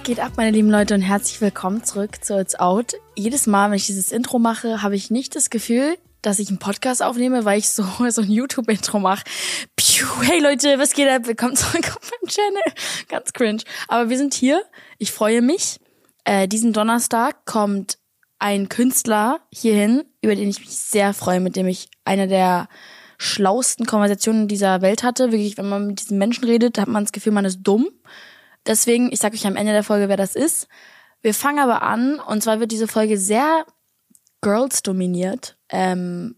Was 0.00 0.06
geht 0.06 0.20
ab, 0.20 0.32
meine 0.38 0.50
lieben 0.50 0.70
Leute, 0.70 0.94
und 0.94 1.02
herzlich 1.02 1.42
willkommen 1.42 1.84
zurück 1.84 2.24
zu 2.24 2.40
It's 2.40 2.54
Out. 2.54 2.94
Jedes 3.16 3.46
Mal, 3.46 3.68
wenn 3.68 3.76
ich 3.76 3.84
dieses 3.84 4.12
Intro 4.12 4.38
mache, 4.38 4.80
habe 4.80 4.96
ich 4.96 5.10
nicht 5.10 5.36
das 5.36 5.50
Gefühl, 5.50 5.98
dass 6.22 6.38
ich 6.38 6.48
einen 6.48 6.58
Podcast 6.58 7.02
aufnehme, 7.02 7.44
weil 7.44 7.58
ich 7.58 7.68
so, 7.68 7.84
so 8.08 8.22
ein 8.22 8.30
YouTube-Intro 8.30 8.98
mache. 8.98 9.24
Hey 10.22 10.40
Leute, 10.40 10.78
was 10.78 10.94
geht 10.94 11.06
ab? 11.06 11.26
Willkommen 11.26 11.54
zurück 11.54 11.84
auf 11.84 12.10
meinem 12.10 12.30
Channel. 12.30 12.62
Ganz 13.08 13.34
cringe. 13.34 13.62
Aber 13.88 14.08
wir 14.08 14.16
sind 14.16 14.32
hier. 14.32 14.62
Ich 14.96 15.12
freue 15.12 15.42
mich. 15.42 15.78
Äh, 16.24 16.48
diesen 16.48 16.72
Donnerstag 16.72 17.44
kommt 17.44 17.98
ein 18.38 18.70
Künstler 18.70 19.40
hierhin, 19.52 20.04
über 20.22 20.34
den 20.34 20.48
ich 20.48 20.60
mich 20.60 20.70
sehr 20.70 21.12
freue, 21.12 21.40
mit 21.40 21.56
dem 21.56 21.66
ich 21.66 21.90
eine 22.06 22.26
der 22.26 22.68
schlausten 23.18 23.84
Konversationen 23.84 24.48
dieser 24.48 24.80
Welt 24.80 25.02
hatte. 25.02 25.30
Wirklich, 25.30 25.58
wenn 25.58 25.68
man 25.68 25.88
mit 25.88 26.00
diesen 26.00 26.16
Menschen 26.16 26.44
redet, 26.44 26.78
hat 26.78 26.88
man 26.88 27.04
das 27.04 27.12
Gefühl, 27.12 27.32
man 27.32 27.44
ist 27.44 27.60
dumm. 27.62 27.90
Deswegen, 28.66 29.12
ich 29.12 29.20
sage 29.20 29.34
euch 29.34 29.46
am 29.46 29.56
Ende 29.56 29.72
der 29.72 29.84
Folge, 29.84 30.08
wer 30.08 30.16
das 30.16 30.36
ist. 30.36 30.68
Wir 31.22 31.34
fangen 31.34 31.58
aber 31.58 31.82
an, 31.82 32.18
und 32.18 32.42
zwar 32.42 32.60
wird 32.60 32.72
diese 32.72 32.88
Folge 32.88 33.18
sehr 33.18 33.64
Girls 34.40 34.82
dominiert. 34.82 35.56
Ähm, 35.68 36.36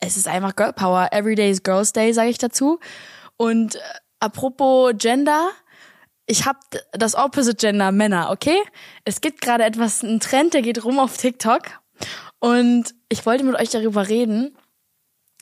es 0.00 0.16
ist 0.16 0.26
einfach 0.26 0.56
Girl 0.56 0.72
Power. 0.72 1.08
Every 1.12 1.34
day 1.34 1.50
is 1.50 1.62
Girls 1.62 1.92
Day, 1.92 2.12
sage 2.12 2.30
ich 2.30 2.38
dazu. 2.38 2.80
Und 3.36 3.76
äh, 3.76 3.80
apropos 4.18 4.92
Gender, 4.96 5.50
ich 6.26 6.46
habe 6.46 6.58
das 6.92 7.14
Opposite 7.14 7.56
Gender 7.56 7.92
Männer, 7.92 8.30
okay? 8.30 8.58
Es 9.04 9.20
gibt 9.20 9.40
gerade 9.40 9.64
etwas, 9.64 10.02
ein 10.02 10.20
Trend, 10.20 10.54
der 10.54 10.62
geht 10.62 10.84
rum 10.84 10.98
auf 10.98 11.16
TikTok. 11.16 11.62
Und 12.38 12.94
ich 13.08 13.26
wollte 13.26 13.44
mit 13.44 13.56
euch 13.56 13.70
darüber 13.70 14.08
reden, 14.08 14.56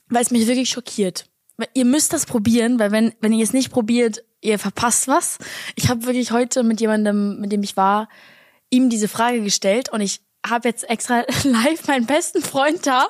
weil 0.09 0.23
es 0.23 0.31
mich 0.31 0.47
wirklich 0.47 0.71
schockiert. 0.71 1.27
Ihr 1.75 1.85
müsst 1.85 2.13
das 2.13 2.27
probieren, 2.27 2.79
weil 2.79 2.93
wenn, 2.93 3.15
wenn 3.21 3.33
ihr 3.33 3.45
es 3.45 3.53
nicht 3.53 3.71
probiert, 3.71 4.25
ihr 4.41 4.59
verpasst 4.59 5.09
was. 5.09 5.39
Ich 5.77 5.89
habe 5.89 6.07
wirklich 6.07 6.31
heute 6.33 6.63
mit 6.63 6.81
jemandem, 6.81 7.41
mit 7.41 7.53
dem 7.53 7.63
ich 7.63 7.77
war, 7.77 8.09
ihm 8.71 8.89
diese 8.91 9.09
Frage 9.09 9.41
gestellt 9.43 9.89
und 9.91 10.01
ich 10.01 10.21
habe 10.47 10.69
jetzt 10.69 10.89
extra 10.89 11.25
live 11.45 11.87
meinen 11.89 12.07
besten 12.07 12.43
Freund 12.43 12.87
da. 12.87 13.07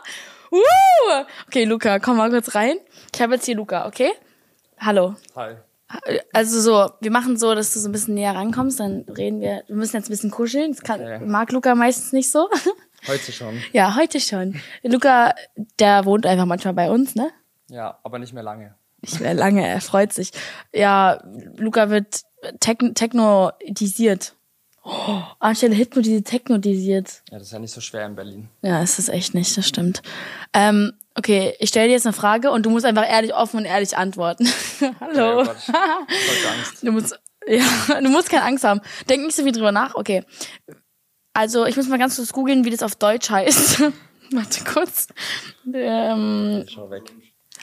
Uh! 0.51 1.25
Okay, 1.47 1.65
Luca, 1.65 1.99
komm 1.99 2.17
mal 2.17 2.31
kurz 2.31 2.55
rein. 2.55 2.77
Ich 3.15 3.21
habe 3.21 3.35
jetzt 3.35 3.45
hier 3.45 3.57
Luca, 3.57 3.87
okay? 3.87 4.11
Hallo. 4.79 5.15
Hi. 5.37 5.57
Also 6.33 6.61
so, 6.61 6.93
wir 7.01 7.11
machen 7.11 7.39
so, 7.39 7.55
dass 7.55 7.73
du 7.73 7.81
so 7.81 7.89
ein 7.89 7.93
bisschen 7.93 8.15
näher 8.15 8.35
rankommst, 8.35 8.79
dann 8.79 9.07
reden 9.09 9.41
wir. 9.41 9.65
Wir 9.67 9.77
müssen 9.77 9.97
jetzt 9.97 10.09
ein 10.09 10.11
bisschen 10.11 10.31
kuscheln. 10.31 10.73
Das 10.73 10.83
kann, 10.83 11.01
Okay. 11.01 11.19
mag 11.25 11.51
Luca 11.53 11.75
meistens 11.75 12.13
nicht 12.13 12.31
so. 12.31 12.49
Heute 13.07 13.31
schon. 13.33 13.63
ja, 13.73 13.95
heute 13.95 14.19
schon. 14.21 14.61
Luca, 14.83 15.33
der 15.79 16.05
wohnt 16.05 16.27
einfach 16.27 16.47
manchmal 16.47 16.75
bei 16.75 16.91
uns, 16.91 17.15
ne? 17.15 17.31
Ja, 17.69 17.99
aber 18.03 18.19
nicht 18.19 18.33
mehr 18.33 18.43
lange. 18.43 18.75
Nicht 19.01 19.21
mehr 19.21 19.35
lange, 19.35 19.67
er 19.67 19.81
freut 19.81 20.13
sich. 20.13 20.33
Ja, 20.73 21.23
Luca 21.57 21.91
wird 21.91 22.23
techn 22.61 22.95
technodisiert. 22.95 24.35
Oh, 24.85 25.21
anstelle 25.39 25.77
hypnotisiert, 25.77 26.27
technodisiert. 26.27 27.23
Ja, 27.31 27.39
das 27.39 27.49
ist 27.49 27.53
ja 27.53 27.59
nicht 27.59 27.75
so 27.75 27.81
schwer 27.81 28.07
in 28.07 28.17
Berlin. 28.17 28.49
Ja, 28.63 28.83
ist 28.83 28.99
es 28.99 29.09
echt 29.09 29.35
nicht, 29.35 29.57
das 29.57 29.69
stimmt. 29.69 30.03
Ähm, 30.55 30.95
okay, 31.15 31.55
ich 31.59 31.69
stelle 31.69 31.89
dir 31.89 31.93
jetzt 31.93 32.07
eine 32.07 32.15
Frage 32.15 32.51
und 32.51 32.65
du 32.65 32.71
musst 32.71 32.87
einfach 32.87 33.07
ehrlich, 33.07 33.35
offen 33.35 33.59
und 33.59 33.65
ehrlich 33.67 33.99
antworten. 33.99 34.49
Hallo. 35.01 35.41
Oh. 35.41 35.43
Ich 35.43 35.69
hab 35.69 36.57
Angst. 36.57 36.83
Du 36.83 36.93
musst, 36.93 37.19
ja, 37.47 38.01
du 38.01 38.09
musst 38.09 38.31
keine 38.31 38.45
Angst 38.45 38.65
haben. 38.65 38.81
Denk 39.09 39.25
nicht 39.25 39.37
so 39.37 39.43
viel 39.43 39.53
drüber 39.53 39.73
nach. 39.73 39.95
Okay. 39.95 40.25
Also, 41.35 41.67
ich 41.67 41.77
muss 41.77 41.89
mal 41.89 41.99
ganz 41.99 42.17
kurz 42.17 42.33
googeln, 42.33 42.65
wie 42.65 42.71
das 42.71 42.83
auf 42.83 42.97
Deutsch 42.97 43.29
heißt. 43.29 43.81
Warte 44.33 44.65
kurz. 44.65 45.09
Ähm, 45.73 46.65
Schau 46.67 46.91
weg. 46.91 47.13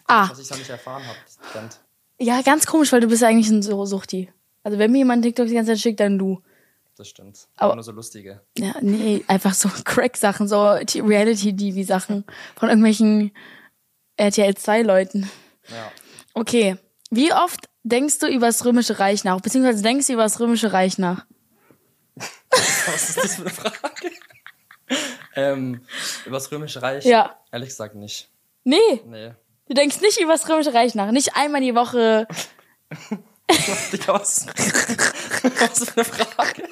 Ah, 0.08 0.30
Was 0.30 0.40
ich 0.40 0.50
noch 0.50 0.58
nicht 0.58 0.70
erfahren 0.70 1.04
habe, 1.06 1.70
ja, 2.18 2.42
ganz 2.42 2.66
komisch, 2.66 2.92
weil 2.94 3.02
du 3.02 3.08
bist 3.08 3.22
ja 3.22 3.28
eigentlich 3.28 3.50
ein 3.50 3.62
Suchti. 3.62 4.32
Also, 4.64 4.80
wenn 4.80 4.92
mir 4.92 5.00
jemand 5.00 5.24
TikTok 5.24 5.48
die 5.48 5.54
ganze 5.54 5.74
Zeit 5.74 5.80
schickt, 5.82 6.00
dann 6.00 6.18
du. 6.18 6.42
Das 6.98 7.10
stimmt. 7.10 7.48
Aber- 7.58 7.66
Aber 7.66 7.76
nur 7.76 7.84
so 7.84 7.92
lustige. 7.92 8.42
Ja, 8.58 8.74
nee, 8.82 9.24
einfach 9.28 9.54
so 9.54 9.70
Crack-Sachen, 9.84 10.48
so 10.48 10.62
Reality-TV-Sachen 10.64 12.24
von 12.56 12.70
irgendwelchen 12.70 13.32
RTL 14.18 14.54
2-Leuten. 14.54 15.30
Ja. 15.70 15.92
Okay. 16.34 16.78
Wie 17.12 17.34
oft 17.34 17.70
denkst 17.84 18.20
du 18.20 18.28
über 18.28 18.48
das 18.48 18.64
Römische 18.64 18.98
Reich 19.00 19.24
nach? 19.26 19.42
Beziehungsweise 19.42 19.84
denkst 19.84 20.08
du 20.08 20.14
über 20.14 20.24
das 20.24 20.40
Römische 20.40 20.72
Reich 20.72 20.98
nach? 20.98 21.26
Was 22.50 23.10
ist 23.10 23.18
das 23.18 23.36
für 23.36 23.42
eine 23.42 23.50
Frage? 23.50 24.12
ähm, 25.36 25.82
über 26.26 26.38
das 26.38 26.50
Römische 26.52 26.82
Reich? 26.82 27.04
Ja. 27.06 27.38
Ehrlich 27.52 27.70
gesagt 27.70 27.96
nicht. 27.96 28.30
Nee, 28.64 28.78
Nee. 29.06 29.34
Du 29.68 29.74
denkst 29.74 30.02
nicht 30.02 30.20
über 30.20 30.34
das 30.34 30.48
Römische 30.50 30.74
Reich 30.74 30.96
nach. 30.96 31.12
Nicht 31.12 31.36
einmal 31.36 31.62
die 31.62 31.76
Woche. 31.76 32.28
Digga, 33.92 34.14
was? 34.20 34.48
was 34.48 35.90
für 35.90 35.96
eine 35.96 36.06
Frage? 36.06 36.64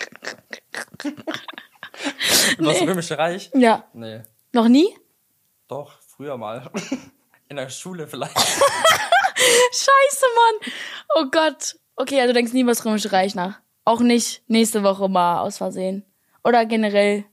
über 2.57 2.73
das 2.73 2.81
Römische 2.81 3.17
Reich? 3.17 3.51
Ja. 3.53 3.85
Nee. 3.93 4.21
Noch 4.51 4.67
nie? 4.67 4.95
Doch, 5.67 5.99
früher 6.07 6.37
mal. 6.37 6.71
In 7.49 7.57
der 7.57 7.69
Schule 7.69 8.07
vielleicht. 8.07 8.37
Scheiße, 9.71 10.25
Mann. 10.35 10.71
Oh 11.15 11.25
Gott. 11.31 11.75
Okay, 11.95 12.19
also 12.21 12.29
du 12.29 12.33
denkst 12.33 12.53
nie 12.53 12.61
über 12.61 12.71
das 12.71 12.85
Römische 12.85 13.11
Reich 13.11 13.35
nach. 13.35 13.59
Auch 13.85 13.99
nicht 13.99 14.43
nächste 14.47 14.83
Woche 14.83 15.09
mal 15.09 15.39
aus 15.41 15.57
Versehen. 15.57 16.05
Oder 16.43 16.65
generell. 16.65 17.25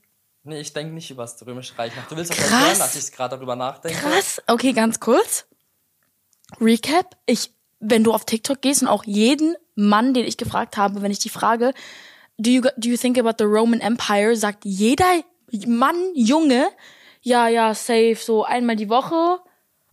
Nee, 0.43 0.59
ich 0.61 0.73
denke 0.73 0.93
nicht 0.93 1.11
über 1.11 1.23
das 1.23 1.45
Römische 1.45 1.77
Reich 1.77 1.95
nach. 1.95 2.07
Du 2.07 2.15
willst 2.17 2.31
Krass. 2.31 2.49
hören, 2.49 2.79
dass 2.79 2.95
ich 2.95 3.11
gerade 3.11 3.35
darüber 3.35 3.55
nachdenke. 3.55 3.99
Krass. 3.99 4.41
Okay, 4.47 4.73
ganz 4.73 4.99
kurz. 4.99 5.45
Recap. 6.59 7.15
Ich, 7.25 7.51
wenn 7.79 8.03
du 8.03 8.11
auf 8.13 8.25
TikTok 8.25 8.61
gehst 8.61 8.81
und 8.81 8.87
auch 8.87 9.03
jeden 9.03 9.55
Mann, 9.75 10.13
den 10.13 10.25
ich 10.25 10.37
gefragt 10.37 10.77
habe, 10.77 11.01
wenn 11.01 11.11
ich 11.11 11.19
die 11.19 11.29
frage, 11.29 11.73
do 12.37 12.49
you, 12.49 12.61
do 12.77 12.89
you 12.89 12.97
think 12.97 13.17
about 13.19 13.35
the 13.37 13.43
Roman 13.45 13.79
Empire, 13.81 14.35
sagt 14.35 14.65
jeder 14.65 15.21
Mann, 15.67 15.95
Junge, 16.15 16.67
ja, 17.21 17.47
ja, 17.47 17.73
safe, 17.75 18.17
so 18.19 18.43
einmal 18.43 18.75
die 18.75 18.89
Woche. 18.89 19.39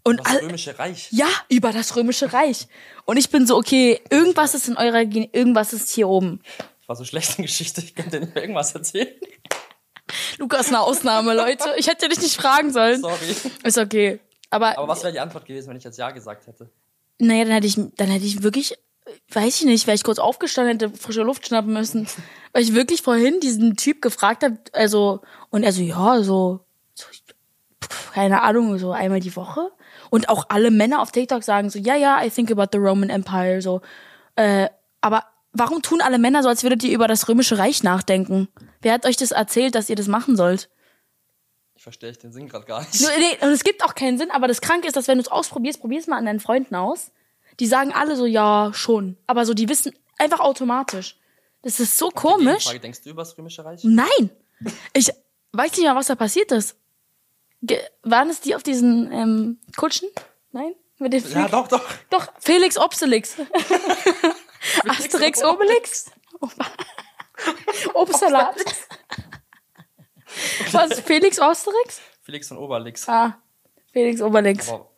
Und 0.04 0.20
Das 0.24 0.40
Römische 0.40 0.78
Reich. 0.78 1.08
ja, 1.10 1.26
über 1.50 1.72
das 1.72 1.94
Römische 1.94 2.32
Reich. 2.32 2.68
Und 3.04 3.18
ich 3.18 3.28
bin 3.28 3.46
so, 3.46 3.56
okay, 3.56 4.00
irgendwas 4.08 4.54
ist 4.54 4.68
in 4.68 4.76
eurer, 4.78 5.04
Gen- 5.04 5.28
irgendwas 5.32 5.72
ist 5.74 5.90
hier 5.90 6.08
oben. 6.08 6.40
Ich 6.80 6.88
war 6.88 6.96
so 6.96 7.04
schlecht 7.04 7.38
in 7.38 7.44
Geschichte, 7.44 7.82
ich 7.82 7.94
könnte 7.94 8.12
dir 8.12 8.20
nicht 8.20 8.34
mehr 8.34 8.44
irgendwas 8.44 8.74
erzählen. 8.74 9.08
Lukas 10.38 10.68
eine 10.68 10.80
Ausnahme, 10.80 11.34
Leute. 11.34 11.74
Ich 11.76 11.88
hätte 11.88 12.08
dich 12.08 12.20
nicht 12.20 12.36
fragen 12.36 12.72
sollen. 12.72 13.00
Sorry. 13.00 13.36
Ist 13.62 13.78
okay. 13.78 14.20
Aber, 14.50 14.78
Aber 14.78 14.88
was 14.88 15.02
wäre 15.02 15.12
die 15.12 15.20
Antwort 15.20 15.44
gewesen, 15.44 15.68
wenn 15.68 15.76
ich 15.76 15.84
jetzt 15.84 15.98
Ja 15.98 16.10
gesagt 16.10 16.46
hätte? 16.46 16.70
naja, 17.18 17.44
dann 17.44 17.54
hätte 17.54 17.66
ich, 17.66 17.76
dann 17.96 18.08
hätte 18.08 18.24
ich 18.24 18.42
wirklich, 18.42 18.74
weiß 19.30 19.60
ich 19.60 19.66
nicht, 19.66 19.86
wäre 19.86 19.94
ich 19.94 20.04
kurz 20.04 20.18
aufgestanden, 20.18 20.78
hätte 20.78 20.96
frische 20.96 21.22
Luft 21.22 21.46
schnappen 21.46 21.72
müssen. 21.72 22.06
Weil 22.52 22.62
ich 22.62 22.74
wirklich 22.74 23.02
vorhin 23.02 23.40
diesen 23.40 23.76
Typ 23.76 24.00
gefragt 24.00 24.42
habe, 24.42 24.58
also, 24.72 25.20
und 25.50 25.64
er 25.64 25.72
so, 25.72 25.82
ja, 25.82 26.22
so, 26.22 26.60
so 26.94 27.06
keine 28.12 28.42
Ahnung, 28.42 28.78
so 28.78 28.92
einmal 28.92 29.20
die 29.20 29.34
Woche. 29.36 29.70
Und 30.10 30.28
auch 30.28 30.46
alle 30.48 30.70
Männer 30.70 31.02
auf 31.02 31.12
TikTok 31.12 31.42
sagen 31.42 31.70
so, 31.70 31.78
ja, 31.78 31.94
ja, 31.94 32.24
I 32.24 32.30
think 32.30 32.50
about 32.50 32.68
the 32.72 32.78
Roman 32.78 33.10
Empire, 33.10 33.60
so. 33.60 33.82
Äh, 34.36 34.68
aber 35.00 35.24
warum 35.58 35.82
tun 35.82 36.00
alle 36.00 36.18
Männer 36.18 36.42
so, 36.42 36.48
als 36.48 36.62
würdet 36.62 36.82
ihr 36.84 36.92
über 36.92 37.08
das 37.08 37.28
Römische 37.28 37.58
Reich 37.58 37.82
nachdenken? 37.82 38.48
Wer 38.80 38.92
hat 38.92 39.06
euch 39.06 39.16
das 39.16 39.30
erzählt, 39.30 39.74
dass 39.74 39.90
ihr 39.90 39.96
das 39.96 40.06
machen 40.06 40.36
sollt? 40.36 40.68
Ich 41.74 41.82
verstehe 41.82 42.12
den 42.12 42.32
Sinn 42.32 42.48
gerade 42.48 42.66
gar 42.66 42.80
nicht. 42.80 43.00
Nee, 43.00 43.38
und 43.40 43.52
es 43.52 43.62
gibt 43.62 43.84
auch 43.84 43.94
keinen 43.94 44.18
Sinn, 44.18 44.30
aber 44.30 44.48
das 44.48 44.60
Kranke 44.60 44.88
ist, 44.88 44.96
dass 44.96 45.06
wenn 45.06 45.18
du 45.18 45.22
es 45.22 45.28
ausprobierst, 45.28 45.80
probier's 45.80 46.06
mal 46.06 46.18
an 46.18 46.26
deinen 46.26 46.40
Freunden 46.40 46.74
aus. 46.74 47.12
Die 47.60 47.66
sagen 47.66 47.92
alle 47.92 48.16
so, 48.16 48.26
ja, 48.26 48.70
schon. 48.74 49.16
Aber 49.26 49.46
so, 49.46 49.54
die 49.54 49.68
wissen 49.68 49.92
einfach 50.18 50.40
automatisch. 50.40 51.16
Das 51.62 51.80
ist 51.80 51.98
so 51.98 52.10
komisch. 52.10 52.64
Frage, 52.64 52.80
denkst 52.80 53.02
du 53.02 53.10
über 53.10 53.22
das 53.22 53.36
Römische 53.36 53.64
Reich? 53.64 53.82
Nein. 53.84 54.30
Ich 54.92 55.10
weiß 55.52 55.76
nicht 55.76 55.86
mal, 55.86 55.96
was 55.96 56.06
da 56.06 56.14
passiert 56.14 56.52
ist. 56.52 56.76
Ge 57.62 57.78
waren 58.02 58.30
es 58.30 58.40
die 58.40 58.54
auf 58.54 58.62
diesen 58.62 59.10
ähm, 59.12 59.58
Kutschen? 59.76 60.08
Nein? 60.52 60.74
Mit 60.98 61.12
den 61.12 61.24
Ja, 61.30 61.48
doch, 61.48 61.68
doch. 61.68 61.84
Doch, 62.10 62.28
Felix 62.40 62.76
Obselix. 62.76 63.36
Asterix 64.88 65.42
Obelix? 65.42 66.10
Obsalat. 67.94 68.56
Was? 70.72 71.00
Felix 71.00 71.38
Asterix? 71.38 72.00
Felix 72.22 72.50
und 72.50 72.58
Oberlix. 72.58 73.08
Ah, 73.08 73.38
Felix 73.92 74.20
Obelix. 74.20 74.68
Aber 74.68 74.90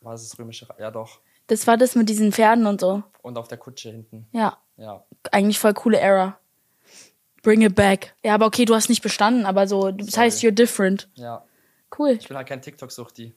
war 0.00 0.14
es 0.14 0.28
das 0.28 0.38
Römische 0.38 0.68
Reich? 0.68 0.78
Ja, 0.78 0.90
doch. 0.90 1.20
Das 1.46 1.66
war 1.66 1.76
das 1.76 1.94
mit 1.94 2.08
diesen 2.08 2.32
Pferden 2.32 2.66
und 2.66 2.80
so. 2.80 3.02
Und 3.22 3.38
auf 3.38 3.48
der 3.48 3.58
Kutsche 3.58 3.90
hinten. 3.90 4.26
Ja, 4.32 4.58
Ja. 4.76 5.04
eigentlich 5.32 5.58
voll 5.58 5.74
coole 5.74 5.98
Era. 5.98 6.38
Bring 7.42 7.62
it 7.62 7.74
back. 7.74 8.14
Ja, 8.22 8.34
aber 8.34 8.46
okay, 8.46 8.64
du 8.64 8.74
hast 8.74 8.88
nicht 8.88 9.02
bestanden, 9.02 9.44
aber 9.46 9.66
so, 9.66 9.90
das 9.90 10.16
heißt, 10.16 10.42
you're 10.42 10.50
different. 10.50 11.08
Ja. 11.14 11.44
Cool. 11.98 12.10
Ich 12.20 12.28
bin 12.28 12.36
halt 12.36 12.48
kein 12.48 12.62
TikTok-Suchti. 12.62 13.34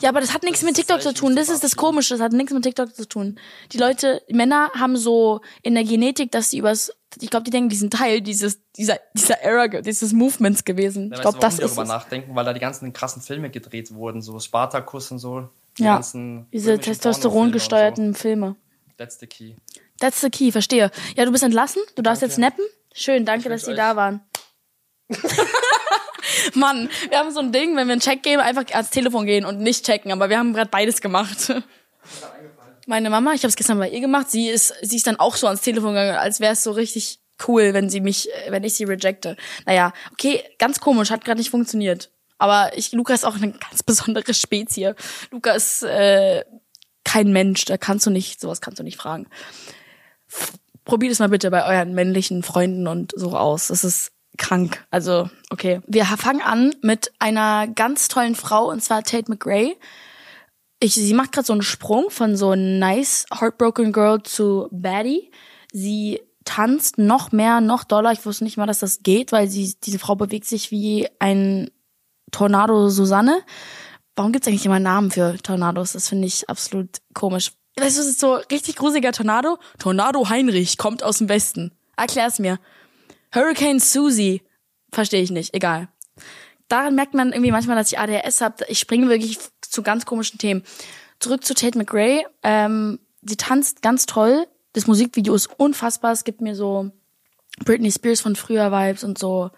Ja, 0.00 0.10
aber 0.10 0.20
das 0.20 0.34
hat 0.34 0.42
nichts 0.42 0.62
mit 0.62 0.76
TikTok 0.76 1.00
zu 1.00 1.14
tun. 1.14 1.36
Das 1.36 1.48
ist 1.48 1.64
das. 1.64 1.76
Komische. 1.76 2.14
Das 2.14 2.20
hat 2.20 2.32
nichts 2.32 2.52
mit 2.52 2.62
TikTok 2.62 2.94
zu 2.94 3.08
tun. 3.08 3.38
Die 3.72 3.78
Leute, 3.78 4.22
die 4.28 4.34
Männer 4.34 4.70
haben 4.74 4.96
so 4.96 5.40
in 5.62 5.74
der 5.74 5.84
Genetik, 5.84 6.30
dass 6.32 6.50
sie 6.50 6.58
übers, 6.58 6.92
ich 7.20 7.30
glaube, 7.30 7.44
die 7.44 7.50
denken, 7.50 7.68
die 7.68 7.76
sind 7.76 7.92
Teil 7.92 8.20
dieses, 8.20 8.60
dieser, 8.76 8.98
dieser 9.14 9.42
Era, 9.42 9.68
dieses 9.68 10.12
Movements 10.12 10.64
gewesen. 10.64 11.10
Ja, 11.10 11.16
ich 11.16 11.20
glaube, 11.22 11.38
das 11.38 11.54
ist 11.54 11.62
darüber 11.62 11.82
es. 11.82 11.88
nachdenken, 11.88 12.34
weil 12.34 12.44
da 12.44 12.52
die 12.52 12.60
ganzen 12.60 12.92
krassen 12.92 13.22
Filme 13.22 13.50
gedreht 13.50 13.92
wurden, 13.94 14.22
so 14.22 14.38
Spartacus 14.38 15.10
und 15.10 15.18
so. 15.18 15.48
Die 15.78 15.84
Ja, 15.84 16.00
Diese 16.52 16.78
testosteron 16.78 17.52
gesteuerten 17.52 18.08
und 18.08 18.18
Filme. 18.18 18.56
So. 18.56 18.92
That's 18.96 19.18
the 19.18 19.26
key. 19.26 19.56
That's 20.00 20.20
the 20.20 20.30
key, 20.30 20.52
verstehe. 20.52 20.90
Ja, 21.16 21.24
du 21.24 21.32
bist 21.32 21.44
entlassen, 21.44 21.82
du 21.94 22.02
darfst 22.02 22.22
jetzt 22.22 22.38
nappen. 22.38 22.64
Schön, 22.92 23.24
danke, 23.24 23.48
dass 23.48 23.64
Sie 23.64 23.74
da 23.74 23.96
waren. 23.96 24.20
Mann, 26.54 26.88
wir 27.08 27.18
haben 27.18 27.32
so 27.32 27.40
ein 27.40 27.52
Ding, 27.52 27.76
wenn 27.76 27.86
wir 27.88 27.92
einen 27.92 28.00
Check 28.00 28.22
geben, 28.22 28.40
einfach 28.40 28.64
ans 28.72 28.90
Telefon 28.90 29.26
gehen 29.26 29.44
und 29.44 29.60
nicht 29.60 29.84
checken, 29.84 30.12
aber 30.12 30.28
wir 30.28 30.38
haben 30.38 30.52
gerade 30.52 30.70
beides 30.70 31.00
gemacht. 31.00 31.52
Meine 32.86 33.10
Mama, 33.10 33.32
ich 33.32 33.40
habe 33.40 33.48
es 33.48 33.56
gestern 33.56 33.78
bei 33.78 33.88
ihr 33.88 34.00
gemacht, 34.00 34.30
sie 34.30 34.48
ist, 34.48 34.72
sie 34.80 34.96
ist 34.96 35.06
dann 35.06 35.18
auch 35.18 35.36
so 35.36 35.48
ans 35.48 35.62
Telefon 35.62 35.94
gegangen, 35.94 36.16
als 36.16 36.38
wäre 36.40 36.52
es 36.52 36.62
so 36.62 36.70
richtig 36.70 37.18
cool, 37.48 37.74
wenn 37.74 37.90
sie 37.90 38.00
mich, 38.00 38.28
äh, 38.32 38.52
wenn 38.52 38.64
ich 38.64 38.74
sie 38.74 38.84
rejecte. 38.84 39.36
Naja, 39.66 39.92
okay, 40.12 40.42
ganz 40.58 40.80
komisch, 40.80 41.10
hat 41.10 41.24
gerade 41.24 41.38
nicht 41.38 41.50
funktioniert. 41.50 42.10
Aber 42.38 42.76
ich, 42.76 42.92
Luca 42.92 43.14
ist 43.14 43.24
auch 43.24 43.36
eine 43.36 43.52
ganz 43.52 43.82
besondere 43.82 44.34
Spezie. 44.34 44.94
Luca 45.30 45.52
ist 45.52 45.82
äh, 45.82 46.44
kein 47.04 47.32
Mensch, 47.32 47.64
da 47.64 47.76
kannst 47.76 48.06
du 48.06 48.10
nicht, 48.10 48.40
sowas 48.40 48.60
kannst 48.60 48.78
du 48.78 48.82
nicht 48.84 48.96
fragen. 48.96 49.26
Probiert 50.84 51.12
es 51.12 51.18
mal 51.18 51.28
bitte 51.28 51.50
bei 51.50 51.66
euren 51.66 51.94
männlichen 51.94 52.42
Freunden 52.42 52.86
und 52.86 53.12
so 53.16 53.36
aus. 53.36 53.68
Das 53.68 53.84
ist 53.84 54.12
krank. 54.36 54.84
Also, 54.90 55.28
okay. 55.50 55.80
Wir 55.86 56.04
fangen 56.04 56.42
an 56.42 56.74
mit 56.82 57.12
einer 57.18 57.66
ganz 57.68 58.08
tollen 58.08 58.34
Frau, 58.34 58.70
und 58.70 58.82
zwar 58.82 59.02
Tate 59.02 59.30
McRae. 59.30 59.76
Ich, 60.80 60.94
sie 60.94 61.14
macht 61.14 61.32
gerade 61.32 61.46
so 61.46 61.52
einen 61.52 61.62
Sprung 61.62 62.10
von 62.10 62.36
so 62.36 62.54
nice 62.54 63.26
Heartbroken 63.32 63.92
Girl 63.92 64.22
zu 64.22 64.68
Baddie. 64.70 65.30
Sie 65.72 66.20
tanzt 66.44 66.98
noch 66.98 67.32
mehr, 67.32 67.60
noch 67.60 67.84
doller. 67.84 68.12
Ich 68.12 68.24
wusste 68.24 68.44
nicht 68.44 68.56
mal, 68.56 68.66
dass 68.66 68.80
das 68.80 69.02
geht, 69.02 69.32
weil 69.32 69.48
sie, 69.48 69.74
diese 69.82 69.98
Frau 69.98 70.14
bewegt 70.14 70.46
sich 70.46 70.70
wie 70.70 71.08
ein 71.18 71.70
Tornado 72.30 72.88
Susanne. 72.88 73.42
Warum 74.14 74.32
gibt's 74.32 74.48
eigentlich 74.48 74.66
immer 74.66 74.80
Namen 74.80 75.10
für 75.10 75.36
Tornados? 75.42 75.92
Das 75.92 76.08
finde 76.08 76.26
ich 76.26 76.48
absolut 76.48 76.88
komisch. 77.12 77.52
Weißt 77.78 77.96
du, 77.96 78.00
das 78.00 78.08
ist 78.08 78.20
so 78.20 78.34
richtig 78.34 78.76
gruseliger 78.76 79.12
Tornado. 79.12 79.58
Tornado 79.78 80.28
Heinrich 80.30 80.78
kommt 80.78 81.02
aus 81.02 81.18
dem 81.18 81.28
Westen. 81.28 81.72
Erklär's 81.96 82.38
mir. 82.38 82.58
Hurricane 83.34 83.80
Susie. 83.80 84.42
Verstehe 84.92 85.22
ich 85.22 85.30
nicht. 85.30 85.54
Egal. 85.54 85.88
Daran 86.68 86.94
merkt 86.94 87.14
man 87.14 87.32
irgendwie 87.32 87.52
manchmal, 87.52 87.76
dass 87.76 87.92
ich 87.92 87.98
ADHS 87.98 88.40
habe. 88.40 88.64
Ich 88.68 88.78
springe 88.78 89.08
wirklich 89.08 89.38
zu 89.60 89.82
ganz 89.82 90.06
komischen 90.06 90.38
Themen. 90.38 90.62
Zurück 91.20 91.44
zu 91.44 91.54
Tate 91.54 91.78
McRae. 91.78 92.24
Ähm, 92.42 92.98
sie 93.22 93.36
tanzt 93.36 93.82
ganz 93.82 94.06
toll. 94.06 94.46
Das 94.72 94.86
Musikvideo 94.86 95.34
ist 95.34 95.48
unfassbar. 95.58 96.12
Es 96.12 96.24
gibt 96.24 96.40
mir 96.40 96.54
so 96.54 96.90
Britney 97.64 97.90
Spears 97.90 98.20
von 98.20 98.36
früher 98.36 98.70
Vibes 98.72 99.04
und 99.04 99.18
so 99.18 99.50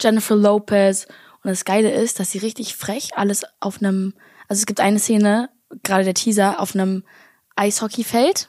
Jennifer 0.00 0.36
Lopez. 0.36 1.06
Und 1.42 1.50
das 1.50 1.64
Geile 1.64 1.92
ist, 1.92 2.18
dass 2.18 2.30
sie 2.30 2.38
richtig 2.38 2.74
frech 2.74 3.10
alles 3.16 3.44
auf 3.60 3.78
einem, 3.80 4.14
also 4.48 4.60
es 4.60 4.66
gibt 4.66 4.80
eine 4.80 4.98
Szene, 4.98 5.50
gerade 5.82 6.04
der 6.04 6.14
Teaser, 6.14 6.60
auf 6.60 6.74
einem 6.74 7.04
Eishockeyfeld. 7.54 8.48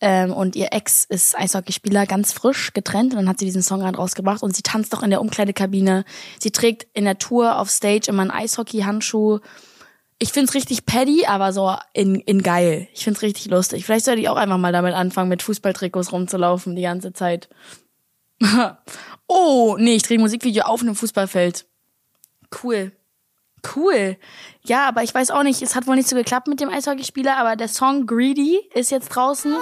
Ähm, 0.00 0.32
und 0.32 0.54
ihr 0.54 0.72
Ex 0.72 1.04
ist 1.04 1.36
Eishockeyspieler, 1.36 2.06
ganz 2.06 2.32
frisch 2.32 2.72
getrennt. 2.72 3.12
Und 3.12 3.20
dann 3.20 3.28
hat 3.28 3.38
sie 3.38 3.44
diesen 3.44 3.62
Song 3.62 3.80
gerade 3.80 3.98
rausgebracht 3.98 4.42
und 4.42 4.54
sie 4.54 4.62
tanzt 4.62 4.92
doch 4.92 5.02
in 5.02 5.10
der 5.10 5.20
Umkleidekabine. 5.20 6.04
Sie 6.38 6.50
trägt 6.50 6.86
in 6.94 7.04
der 7.04 7.18
Tour 7.18 7.58
auf 7.58 7.70
Stage 7.70 8.08
immer 8.08 8.22
einen 8.22 8.30
Eishockey-Handschuh. 8.30 9.40
Ich 10.20 10.32
find's 10.32 10.54
richtig 10.54 10.86
paddy, 10.86 11.26
aber 11.26 11.52
so 11.52 11.74
in, 11.92 12.16
in 12.16 12.42
geil. 12.42 12.88
Ich 12.92 13.04
find's 13.04 13.22
richtig 13.22 13.46
lustig. 13.46 13.84
Vielleicht 13.84 14.04
sollte 14.04 14.20
ich 14.20 14.28
auch 14.28 14.36
einfach 14.36 14.58
mal 14.58 14.72
damit 14.72 14.94
anfangen, 14.94 15.28
mit 15.28 15.42
Fußballtrikots 15.42 16.12
rumzulaufen 16.12 16.76
die 16.76 16.82
ganze 16.82 17.12
Zeit. 17.12 17.48
oh, 19.26 19.76
nee, 19.78 19.94
ich 19.94 20.02
drehe 20.02 20.18
ein 20.18 20.22
Musikvideo 20.22 20.64
auf 20.64 20.80
einem 20.80 20.94
Fußballfeld. 20.94 21.66
Cool. 22.62 22.92
Cool. 23.74 24.16
Ja, 24.64 24.88
aber 24.88 25.02
ich 25.02 25.14
weiß 25.14 25.30
auch 25.30 25.42
nicht, 25.42 25.62
es 25.62 25.74
hat 25.74 25.86
wohl 25.86 25.96
nicht 25.96 26.08
so 26.08 26.16
geklappt 26.16 26.48
mit 26.48 26.60
dem 26.60 26.68
Eishockeyspieler, 26.68 27.36
aber 27.36 27.56
der 27.56 27.68
Song 27.68 28.06
Greedy 28.06 28.60
ist 28.74 28.90
jetzt 28.90 29.08
draußen. 29.08 29.56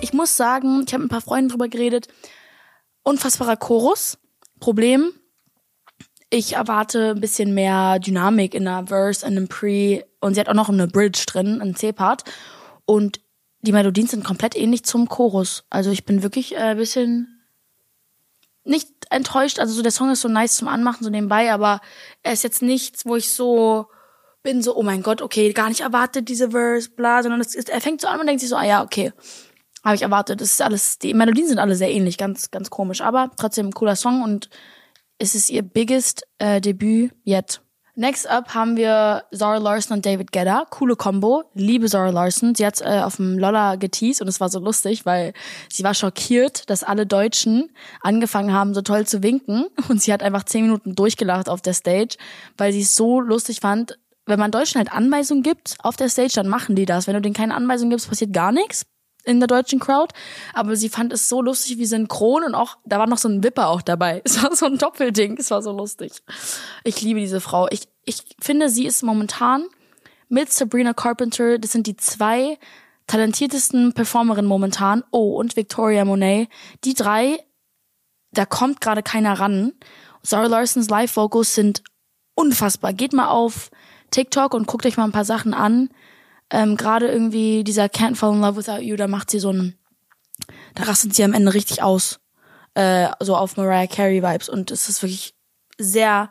Ich 0.00 0.12
muss 0.12 0.36
sagen, 0.36 0.84
ich 0.86 0.92
habe 0.92 1.02
mit 1.02 1.06
ein 1.06 1.08
paar 1.08 1.20
Freunden 1.20 1.48
drüber 1.48 1.68
geredet. 1.68 2.08
Unfassbarer 3.02 3.56
Chorus. 3.56 4.18
Problem, 4.58 5.12
ich 6.28 6.54
erwarte 6.54 7.10
ein 7.10 7.20
bisschen 7.20 7.54
mehr 7.54 7.98
Dynamik 7.98 8.54
in 8.54 8.68
einer 8.68 8.86
Verse, 8.86 9.26
in 9.26 9.36
einem 9.36 9.48
Pre 9.48 10.04
und 10.20 10.34
sie 10.34 10.40
hat 10.40 10.48
auch 10.48 10.54
noch 10.54 10.68
eine 10.68 10.86
Bridge 10.86 11.24
drin, 11.26 11.60
einen 11.60 11.74
C-Part 11.74 12.24
und 12.90 13.20
die 13.60 13.70
Melodien 13.70 14.08
sind 14.08 14.24
komplett 14.24 14.56
ähnlich 14.56 14.84
zum 14.84 15.08
Chorus. 15.08 15.64
Also 15.70 15.92
ich 15.92 16.04
bin 16.04 16.24
wirklich 16.24 16.56
äh, 16.56 16.70
ein 16.72 16.76
bisschen 16.76 17.40
nicht 18.64 18.88
enttäuscht. 19.10 19.60
Also 19.60 19.74
so 19.74 19.82
der 19.82 19.92
Song 19.92 20.10
ist 20.10 20.22
so 20.22 20.28
nice 20.28 20.56
zum 20.56 20.66
Anmachen 20.66 21.04
so 21.04 21.10
nebenbei, 21.10 21.52
aber 21.52 21.80
er 22.24 22.32
ist 22.32 22.42
jetzt 22.42 22.62
nichts, 22.62 23.06
wo 23.06 23.14
ich 23.14 23.30
so 23.30 23.86
bin 24.42 24.60
so 24.60 24.74
oh 24.74 24.82
mein 24.82 25.04
Gott, 25.04 25.22
okay, 25.22 25.52
gar 25.52 25.68
nicht 25.68 25.82
erwartet 25.82 26.28
diese 26.28 26.50
Verse, 26.50 26.90
bla, 26.90 27.22
sondern 27.22 27.40
es 27.40 27.54
ist, 27.54 27.68
er 27.68 27.80
fängt 27.80 28.00
so 28.00 28.08
an 28.08 28.18
und 28.18 28.26
denkt 28.26 28.40
sich 28.40 28.48
so 28.48 28.56
ah 28.56 28.64
ja 28.64 28.82
okay, 28.82 29.12
habe 29.84 29.94
ich 29.94 30.02
erwartet. 30.02 30.40
Das 30.40 30.50
ist 30.50 30.60
alles, 30.60 30.98
die 30.98 31.14
Melodien 31.14 31.46
sind 31.46 31.60
alle 31.60 31.76
sehr 31.76 31.92
ähnlich, 31.92 32.18
ganz 32.18 32.50
ganz 32.50 32.70
komisch, 32.70 33.02
aber 33.02 33.30
trotzdem 33.36 33.68
ein 33.68 33.72
cooler 33.72 33.94
Song 33.94 34.24
und 34.24 34.50
es 35.18 35.36
ist 35.36 35.48
ihr 35.48 35.62
biggest 35.62 36.26
äh, 36.38 36.60
Debüt 36.60 37.12
yet. 37.24 37.60
Next 38.00 38.26
up 38.30 38.54
haben 38.54 38.78
wir 38.78 39.24
Zara 39.30 39.58
Larson 39.58 39.98
und 39.98 40.06
David 40.06 40.32
Guetta. 40.32 40.64
Coole 40.70 40.96
Combo. 40.96 41.44
Liebe 41.52 41.86
Zara 41.86 42.08
Larson. 42.08 42.54
Sie 42.54 42.64
hat 42.64 42.80
äh, 42.80 43.00
auf 43.00 43.16
dem 43.16 43.36
Lolla 43.38 43.76
geteased 43.76 44.22
und 44.22 44.28
es 44.28 44.40
war 44.40 44.48
so 44.48 44.58
lustig, 44.58 45.04
weil 45.04 45.34
sie 45.68 45.84
war 45.84 45.92
schockiert, 45.92 46.70
dass 46.70 46.82
alle 46.82 47.04
Deutschen 47.04 47.70
angefangen 48.00 48.54
haben, 48.54 48.72
so 48.72 48.80
toll 48.80 49.06
zu 49.06 49.22
winken. 49.22 49.66
Und 49.90 50.00
sie 50.00 50.14
hat 50.14 50.22
einfach 50.22 50.44
zehn 50.44 50.62
Minuten 50.62 50.94
durchgelacht 50.94 51.50
auf 51.50 51.60
der 51.60 51.74
Stage, 51.74 52.16
weil 52.56 52.72
sie 52.72 52.80
es 52.80 52.96
so 52.96 53.20
lustig 53.20 53.60
fand. 53.60 53.98
Wenn 54.24 54.38
man 54.38 54.50
Deutschen 54.50 54.78
halt 54.78 54.90
Anweisungen 54.90 55.42
gibt 55.42 55.76
auf 55.82 55.96
der 55.96 56.08
Stage, 56.08 56.32
dann 56.36 56.48
machen 56.48 56.76
die 56.76 56.86
das. 56.86 57.06
Wenn 57.06 57.14
du 57.14 57.20
denen 57.20 57.34
keine 57.34 57.54
Anweisungen 57.54 57.90
gibst, 57.90 58.08
passiert 58.08 58.32
gar 58.32 58.50
nichts 58.50 58.86
in 59.24 59.40
der 59.40 59.46
deutschen 59.46 59.80
Crowd, 59.80 60.14
aber 60.54 60.76
sie 60.76 60.88
fand 60.88 61.12
es 61.12 61.28
so 61.28 61.42
lustig 61.42 61.78
wie 61.78 61.86
synchron 61.86 62.44
und 62.44 62.54
auch, 62.54 62.78
da 62.84 62.98
war 62.98 63.06
noch 63.06 63.18
so 63.18 63.28
ein 63.28 63.42
Wipper 63.42 63.68
auch 63.68 63.82
dabei. 63.82 64.22
Es 64.30 64.42
war 64.42 64.54
so 64.54 64.66
ein 64.66 64.78
Doppelding, 64.78 65.36
es 65.38 65.50
war 65.50 65.62
so 65.62 65.72
lustig. 65.72 66.12
Ich 66.84 67.00
liebe 67.02 67.20
diese 67.20 67.40
Frau. 67.40 67.68
Ich, 67.70 67.88
ich 68.04 68.24
finde, 68.40 68.68
sie 68.68 68.86
ist 68.86 69.02
momentan 69.02 69.66
mit 70.28 70.52
Sabrina 70.52 70.94
Carpenter, 70.94 71.58
das 71.58 71.72
sind 71.72 71.86
die 71.86 71.96
zwei 71.96 72.58
talentiertesten 73.06 73.92
Performerinnen 73.92 74.48
momentan. 74.48 75.02
Oh, 75.10 75.36
und 75.36 75.56
Victoria 75.56 76.04
Monet. 76.04 76.48
Die 76.84 76.94
drei, 76.94 77.44
da 78.30 78.46
kommt 78.46 78.80
gerade 78.80 79.02
keiner 79.02 79.40
ran. 79.40 79.72
Zara 80.22 80.46
Larsons 80.46 80.88
Live-Vocals 80.88 81.54
sind 81.54 81.82
unfassbar. 82.34 82.92
Geht 82.92 83.12
mal 83.12 83.28
auf 83.28 83.70
TikTok 84.12 84.54
und 84.54 84.68
guckt 84.68 84.86
euch 84.86 84.96
mal 84.96 85.04
ein 85.04 85.12
paar 85.12 85.24
Sachen 85.24 85.54
an 85.54 85.90
ähm, 86.50 86.76
gerade 86.76 87.08
irgendwie 87.08 87.64
dieser 87.64 87.86
Can't 87.86 88.16
Fall 88.16 88.34
in 88.34 88.40
Love 88.40 88.56
Without 88.56 88.82
You, 88.82 88.96
da 88.96 89.06
macht 89.06 89.30
sie 89.30 89.38
so 89.38 89.52
ein, 89.52 89.78
da 90.74 90.84
rastet 90.84 91.14
sie 91.14 91.24
am 91.24 91.32
Ende 91.32 91.54
richtig 91.54 91.82
aus, 91.82 92.20
äh, 92.74 93.08
so 93.20 93.36
auf 93.36 93.56
Mariah 93.56 93.86
Carey 93.86 94.22
Vibes 94.22 94.48
und 94.48 94.70
es 94.70 94.88
ist 94.88 95.02
wirklich 95.02 95.34
sehr 95.78 96.30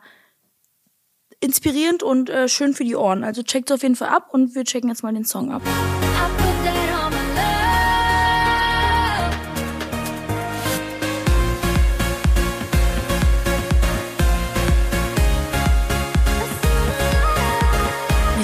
inspirierend 1.40 2.02
und 2.02 2.30
äh, 2.30 2.48
schön 2.48 2.74
für 2.74 2.84
die 2.84 2.96
Ohren. 2.96 3.24
Also 3.24 3.42
checkt 3.42 3.72
auf 3.72 3.82
jeden 3.82 3.96
Fall 3.96 4.08
ab 4.08 4.28
und 4.32 4.54
wir 4.54 4.64
checken 4.64 4.90
jetzt 4.90 5.02
mal 5.02 5.12
den 5.12 5.24
Song 5.24 5.52
ab. 5.52 5.62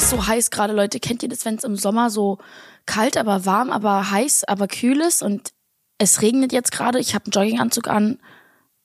Ist 0.07 0.11
so 0.11 0.27
heiß 0.29 0.51
gerade, 0.51 0.73
Leute. 0.73 1.01
Kennt 1.01 1.25
ihr 1.25 1.29
das, 1.29 1.45
wenn 1.45 1.57
es 1.57 1.65
im 1.65 1.75
Sommer 1.75 2.11
so 2.11 2.39
kalt, 2.87 3.17
aber 3.17 3.45
warm, 3.45 3.71
aber 3.71 4.13
heiß, 4.13 4.45
aber 4.45 4.69
kühl 4.69 5.01
ist 5.01 5.21
und 5.21 5.53
es 5.99 6.23
regnet 6.23 6.53
jetzt 6.53 6.71
gerade? 6.71 7.01
Ich 7.01 7.13
habe 7.13 7.25
einen 7.25 7.33
Jogginganzug 7.33 7.89
an. 7.89 8.21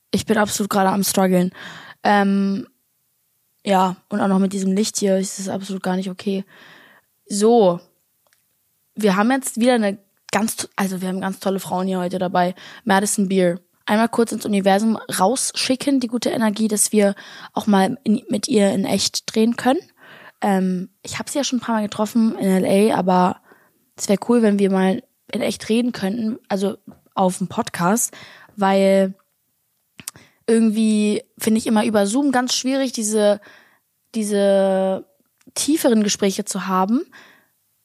Ich 0.10 0.26
bin 0.26 0.40
absolut 0.40 0.72
gerade 0.72 0.90
am 0.90 1.04
struggeln. 1.04 1.52
Ähm, 2.04 2.68
ja, 3.64 3.98
und 4.10 4.20
auch 4.20 4.28
noch 4.30 4.40
mit 4.40 4.52
diesem 4.52 4.72
Licht 4.72 4.98
hier 4.98 5.20
ist 5.20 5.38
es 5.38 5.48
absolut 5.48 5.84
gar 5.84 5.96
nicht 5.96 6.10
okay. 6.10 6.44
So, 7.28 7.80
wir 8.96 9.16
haben 9.16 9.30
jetzt 9.30 9.60
wieder 9.60 9.76
eine 9.76 10.00
ganz, 10.32 10.68
also 10.76 11.02
wir 11.02 11.10
haben 11.10 11.22
ganz 11.22 11.40
tolle 11.40 11.60
Frauen 11.60 11.86
hier 11.86 12.00
heute 12.00 12.18
dabei. 12.18 12.56
Madison 12.84 13.30
Beer. 13.30 13.60
Einmal 13.86 14.10
kurz 14.10 14.32
ins 14.32 14.46
Universum 14.46 14.96
rausschicken, 14.96 16.00
die 16.00 16.08
gute 16.08 16.30
Energie, 16.32 16.68
dass 16.68 16.92
wir 16.92 17.14
auch 17.54 17.68
mal 17.68 18.00
in, 18.04 18.24
mit 18.30 18.48
ihr 18.48 18.72
in 18.72 18.86
echt 18.86 19.32
drehen 19.32 19.56
können. 19.56 19.82
Ähm, 20.42 20.90
ich 21.04 21.20
habe 21.20 21.30
sie 21.30 21.38
ja 21.38 21.44
schon 21.44 21.60
ein 21.60 21.62
paar 21.62 21.76
Mal 21.76 21.84
getroffen 21.84 22.38
in 22.38 22.64
LA, 22.64 22.96
aber 22.96 23.42
es 23.96 24.10
wäre 24.10 24.20
cool, 24.28 24.42
wenn 24.42 24.60
wir 24.60 24.72
mal 24.72 25.04
in 25.32 25.42
echt 25.42 25.70
reden 25.70 25.92
könnten, 25.92 26.40
also 26.50 26.78
auf 27.14 27.38
dem 27.38 27.48
Podcast, 27.48 28.16
weil 28.56 29.14
irgendwie 30.48 31.24
finde 31.38 31.60
ich 31.60 31.68
immer 31.68 31.86
über 31.86 32.06
Zoom 32.08 32.32
ganz 32.32 32.54
schwierig, 32.54 32.92
diese, 32.92 33.40
diese 34.16 35.06
tieferen 35.54 36.04
Gespräche 36.04 36.46
zu 36.46 36.68
haben. 36.68 37.02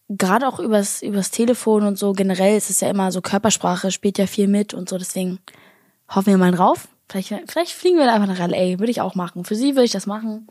Gerade 0.09 0.49
auch 0.49 0.59
übers, 0.59 1.03
übers 1.03 1.31
Telefon 1.31 1.85
und 1.85 1.99
so 1.99 2.13
generell 2.13 2.57
ist 2.57 2.71
es 2.71 2.81
ja 2.81 2.89
immer 2.89 3.13
so, 3.13 3.21
Körpersprache 3.21 3.91
spielt 3.91 4.19
ja 4.19 4.27
viel 4.27 4.49
mit 4.49 4.73
und 4.73 4.89
so, 4.89 4.99
deswegen 4.99 5.39
hoffen 6.09 6.29
wir 6.29 6.39
mal 6.39 6.53
drauf. 6.53 6.89
Vielleicht, 7.09 7.35
vielleicht 7.49 7.73
fliegen 7.73 7.99
wir 7.99 8.13
einfach 8.13 8.29
nach 8.29 8.49
LA. 8.49 8.79
Würde 8.79 8.91
ich 8.91 9.01
auch 9.01 9.15
machen. 9.15 9.45
Für 9.45 9.55
sie 9.55 9.75
würde 9.75 9.85
ich 9.85 9.93
das 9.93 10.07
machen. 10.07 10.49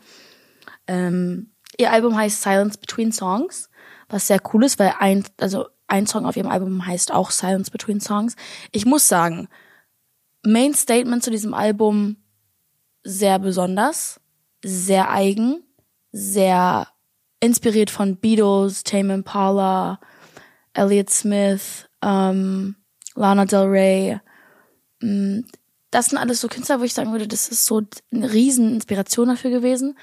Ähm, 0.86 1.50
ihr 1.78 1.92
Album 1.92 2.16
heißt 2.16 2.42
Silence 2.42 2.78
Between 2.78 3.12
Songs, 3.12 3.70
was 4.08 4.26
sehr 4.26 4.40
cool 4.52 4.64
ist, 4.64 4.78
weil 4.78 4.94
ein, 4.98 5.24
also 5.38 5.66
ein 5.86 6.06
Song 6.06 6.26
auf 6.26 6.36
ihrem 6.36 6.50
Album 6.50 6.86
heißt 6.86 7.12
auch 7.12 7.30
Silence 7.30 7.70
Between 7.70 8.00
Songs. 8.00 8.36
Ich 8.72 8.86
muss 8.86 9.08
sagen, 9.08 9.48
Main 10.44 10.74
Statement 10.74 11.22
zu 11.22 11.30
diesem 11.30 11.54
Album 11.54 12.16
sehr 13.02 13.38
besonders, 13.38 14.20
sehr 14.64 15.10
eigen, 15.10 15.62
sehr 16.12 16.88
inspiriert 17.40 17.90
von 17.90 18.16
Beatles, 18.16 18.82
Tame 18.84 19.14
Impala, 19.14 20.00
Elliott 20.72 21.10
Smith, 21.10 21.88
ähm, 22.02 22.76
Lana 23.14 23.44
Del 23.44 23.66
Rey. 23.66 24.20
Mm, 25.00 25.40
das 25.90 26.06
sind 26.06 26.18
alles 26.18 26.40
so 26.40 26.48
Künstler, 26.48 26.80
wo 26.80 26.84
ich 26.84 26.94
sagen 26.94 27.12
würde, 27.12 27.28
das 27.28 27.48
ist 27.48 27.64
so 27.64 27.82
eine 28.12 28.32
riesen 28.32 28.74
Inspiration 28.74 29.28
dafür 29.28 29.50
gewesen. 29.50 29.96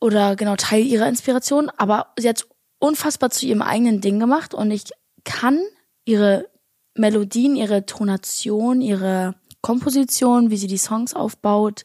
Oder 0.00 0.36
genau 0.36 0.56
Teil 0.56 0.84
ihrer 0.84 1.08
Inspiration. 1.08 1.70
Aber 1.76 2.12
sie 2.18 2.28
hat 2.28 2.46
unfassbar 2.78 3.30
zu 3.30 3.46
ihrem 3.46 3.62
eigenen 3.62 4.00
Ding 4.00 4.18
gemacht 4.18 4.54
und 4.54 4.70
ich 4.70 4.84
kann 5.24 5.60
ihre 6.04 6.48
Melodien, 6.94 7.56
ihre 7.56 7.86
Tonation, 7.86 8.80
ihre 8.80 9.34
Komposition, 9.60 10.50
wie 10.50 10.56
sie 10.56 10.66
die 10.66 10.78
Songs 10.78 11.14
aufbaut, 11.14 11.84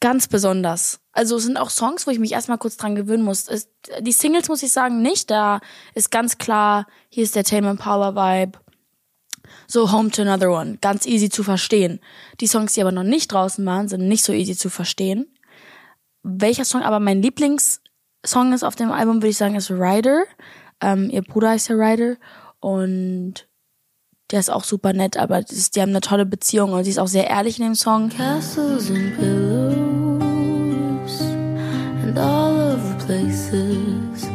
ganz 0.00 0.28
besonders. 0.28 1.00
Also 1.12 1.36
es 1.36 1.44
sind 1.44 1.56
auch 1.56 1.70
Songs, 1.70 2.06
wo 2.06 2.10
ich 2.10 2.18
mich 2.18 2.32
erstmal 2.32 2.58
kurz 2.58 2.76
dran 2.76 2.94
gewöhnen 2.94 3.24
muss. 3.24 3.48
Es, 3.48 3.68
die 4.00 4.12
Singles 4.12 4.48
muss 4.48 4.62
ich 4.62 4.70
sagen 4.70 5.02
nicht, 5.02 5.30
da 5.30 5.60
ist 5.94 6.10
ganz 6.10 6.38
klar, 6.38 6.86
hier 7.08 7.24
ist 7.24 7.34
der 7.34 7.44
Tame 7.44 7.70
Impala 7.70 8.14
Vibe. 8.14 8.58
So 9.66 9.92
Home 9.92 10.10
to 10.10 10.22
Another 10.22 10.50
One, 10.50 10.78
ganz 10.80 11.06
easy 11.06 11.30
zu 11.30 11.42
verstehen. 11.42 12.00
Die 12.40 12.46
Songs, 12.46 12.74
die 12.74 12.82
aber 12.82 12.92
noch 12.92 13.02
nicht 13.02 13.32
draußen 13.32 13.64
waren, 13.64 13.88
sind 13.88 14.06
nicht 14.06 14.22
so 14.22 14.32
easy 14.32 14.56
zu 14.56 14.68
verstehen. 14.68 15.26
Welcher 16.22 16.64
Song 16.64 16.82
aber 16.82 17.00
mein 17.00 17.22
Lieblingssong 17.22 18.52
ist 18.52 18.64
auf 18.64 18.76
dem 18.76 18.90
Album, 18.92 19.16
würde 19.16 19.28
ich 19.28 19.36
sagen, 19.36 19.54
ist 19.54 19.70
Rider. 19.70 20.24
Ähm, 20.80 21.10
ihr 21.10 21.22
Bruder 21.22 21.50
heißt 21.50 21.68
ja 21.68 21.76
Rider 21.76 22.16
und 22.60 23.48
der 24.30 24.40
ist 24.40 24.50
auch 24.50 24.64
super 24.64 24.92
nett, 24.92 25.16
aber 25.16 25.38
ist, 25.38 25.74
die 25.74 25.80
haben 25.80 25.90
eine 25.90 26.00
tolle 26.00 26.26
Beziehung 26.26 26.72
und 26.72 26.84
sie 26.84 26.90
ist 26.90 26.98
auch 26.98 27.08
sehr 27.08 27.28
ehrlich 27.28 27.58
in 27.58 27.64
dem 27.64 27.74
Song. 27.74 28.10
Castles 28.10 28.90
and 28.90 29.16
pillows 29.16 30.18
and 32.02 32.18
all 32.18 32.74
of 32.74 32.80
the 32.82 32.94
places 33.06 34.28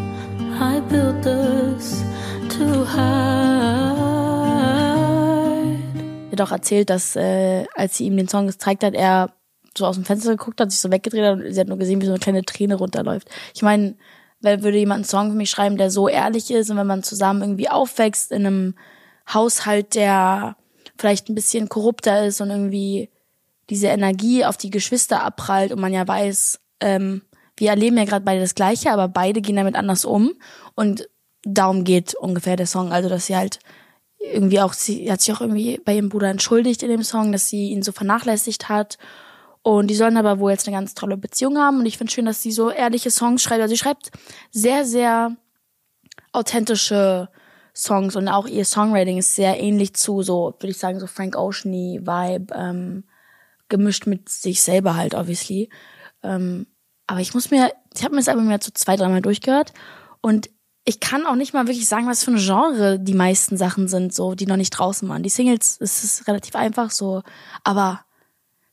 I 0.60 0.82
built 0.90 1.26
us 1.28 2.04
to 2.50 2.86
hide. 2.86 4.04
Er 6.32 6.40
hat 6.40 6.42
auch 6.42 6.52
erzählt, 6.52 6.90
dass 6.90 7.16
äh, 7.16 7.66
als 7.76 7.98
sie 7.98 8.06
ihm 8.06 8.18
den 8.18 8.28
Song 8.28 8.48
gezeigt 8.48 8.84
hat, 8.84 8.96
er 8.96 9.36
so 9.78 9.86
aus 9.86 9.96
dem 9.96 10.06
Fenster 10.06 10.32
geguckt 10.32 10.60
hat, 10.60 10.72
sich 10.72 10.80
so 10.80 10.92
weggedreht 10.92 11.24
hat 11.24 11.40
und 11.40 11.54
sie 11.54 11.60
hat 11.60 11.68
nur 11.68 11.78
gesehen, 11.78 12.02
wie 12.02 12.06
so 12.06 12.12
eine 12.12 12.20
kleine 12.20 12.44
Träne 12.44 12.76
runterläuft. 12.76 13.30
Ich 13.54 13.62
meine, 13.62 13.96
wer 14.42 14.64
würde 14.64 14.78
jemand 14.78 15.00
einen 15.00 15.06
Song 15.06 15.32
für 15.32 15.38
mich 15.38 15.50
schreiben, 15.50 15.78
der 15.78 15.90
so 15.90 16.08
ehrlich 16.08 16.52
ist 16.52 16.70
und 16.70 16.78
wenn 16.78 16.88
man 16.88 17.04
zusammen 17.04 17.42
irgendwie 17.42 17.70
aufwächst 17.70 18.32
in 18.32 18.46
einem 18.46 18.76
Haushalt, 19.32 19.96
der 19.96 20.58
vielleicht 20.98 21.30
ein 21.30 21.36
bisschen 21.36 21.70
korrupter 21.70 22.26
ist 22.26 22.42
und 22.42 22.50
irgendwie 22.50 23.10
diese 23.70 23.88
Energie 23.88 24.46
auf 24.46 24.58
die 24.58 24.70
Geschwister 24.70 25.24
abprallt 25.24 25.72
und 25.72 25.80
man 25.80 25.94
ja 25.94 26.08
weiß, 26.08 26.60
ähm, 26.82 27.22
wir 27.58 27.70
erleben 27.70 27.98
ja 27.98 28.06
gerade 28.06 28.26
beide 28.26 28.42
das 28.42 28.56
Gleiche, 28.56 28.92
aber 28.92 29.08
beide 29.08 29.42
gehen 29.42 29.56
damit 29.56 29.76
anders 29.76 30.06
um 30.06 30.34
und 30.76 31.08
darum 31.44 31.84
geht 31.84 32.16
ungefähr 32.16 32.56
der 32.56 32.68
Song. 32.68 32.92
Also 32.92 33.10
dass 33.10 33.28
sie 33.28 33.36
halt 33.36 33.60
irgendwie 34.20 34.60
auch, 34.60 34.74
sie 34.74 35.12
hat 35.12 35.22
sich 35.22 35.34
auch 35.34 35.42
irgendwie 35.42 35.80
bei 35.84 35.96
ihrem 35.96 36.10
Bruder 36.10 36.30
entschuldigt 36.30 36.84
in 36.84 36.90
dem 36.90 37.04
Song, 37.04 37.32
dass 37.32 37.50
sie 37.50 37.70
ihn 37.70 37.84
so 37.84 37.92
vernachlässigt 37.92 38.70
hat. 38.70 38.98
Und 39.64 39.88
die 39.88 39.96
sollen 39.96 40.18
aber 40.18 40.40
wohl 40.40 40.52
jetzt 40.52 40.68
eine 40.68 40.76
ganz 40.76 40.94
tolle 40.94 41.18
Beziehung 41.18 41.58
haben. 41.58 41.80
Und 41.80 41.86
ich 41.86 41.98
finde 41.98 42.12
schön, 42.12 42.26
dass 42.26 42.42
sie 42.42 42.52
so 42.52 42.70
ehrliche 42.70 43.10
Songs 43.10 43.42
schreibt. 43.42 43.62
Also 43.62 43.74
sie 43.74 43.80
schreibt 43.80 44.12
sehr, 44.52 44.86
sehr 44.86 45.38
authentische 46.34 47.30
Songs 47.76 48.16
und 48.16 48.28
auch 48.28 48.46
ihr 48.46 48.66
Songwriting 48.66 49.18
ist 49.18 49.36
sehr 49.36 49.60
ähnlich 49.60 49.96
zu 49.96 50.22
so, 50.22 50.54
würde 50.60 50.72
ich 50.72 50.78
sagen, 50.78 51.00
so 51.00 51.08
Frank 51.08 51.36
Oceany 51.36 52.02
Vibe, 52.04 52.54
ähm, 52.54 53.04
gemischt 53.70 54.06
mit 54.06 54.30
sich 54.30 54.62
selber 54.62 54.96
halt, 54.96 55.16
obviously. 55.16 55.70
Ähm, 56.22 56.68
aber 57.08 57.22
ich 57.22 57.34
muss 57.34 57.50
mir, 57.50 57.72
ich 57.96 58.04
habe 58.04 58.14
mir 58.14 58.22
das 58.22 58.30
Album 58.30 58.50
ja 58.52 58.60
zu 58.60 58.74
zwei, 58.74 58.96
dreimal 58.96 59.22
durchgehört 59.22 59.74
und 60.22 60.50
ich 60.86 61.00
kann 61.00 61.26
auch 61.26 61.36
nicht 61.36 61.54
mal 61.54 61.68
wirklich 61.68 61.88
sagen, 61.88 62.08
was 62.08 62.24
für 62.24 62.32
ein 62.32 62.38
Genre 62.38 63.00
die 63.00 63.14
meisten 63.14 63.58
Sachen 63.58 63.88
sind, 63.88 64.14
so, 64.14 64.36
die 64.36 64.46
noch 64.46 64.58
nicht 64.58 64.72
draußen 64.72 65.08
waren. 65.08 65.24
Die 65.24 65.30
Singles, 65.30 65.78
es 65.80 66.04
ist 66.04 66.28
relativ 66.28 66.56
einfach 66.56 66.92
so, 66.92 67.24
aber 67.64 68.02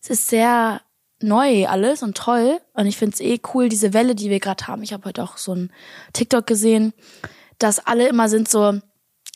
es 0.02 0.11
ist 0.11 0.28
sehr 0.28 0.80
neu 1.23 1.66
alles 1.66 2.02
und 2.02 2.16
toll 2.16 2.61
und 2.73 2.87
ich 2.87 2.97
find's 2.97 3.21
eh 3.21 3.40
cool, 3.52 3.69
diese 3.69 3.92
Welle, 3.92 4.14
die 4.14 4.30
wir 4.30 4.40
gerade 4.40 4.66
haben. 4.66 4.83
Ich 4.83 4.92
habe 4.92 5.04
heute 5.04 5.23
auch 5.23 5.37
so 5.37 5.54
ein 5.54 5.71
TikTok 6.12 6.47
gesehen, 6.47 6.92
dass 7.59 7.78
alle 7.78 8.09
immer 8.09 8.28
sind 8.28 8.49
so, 8.49 8.80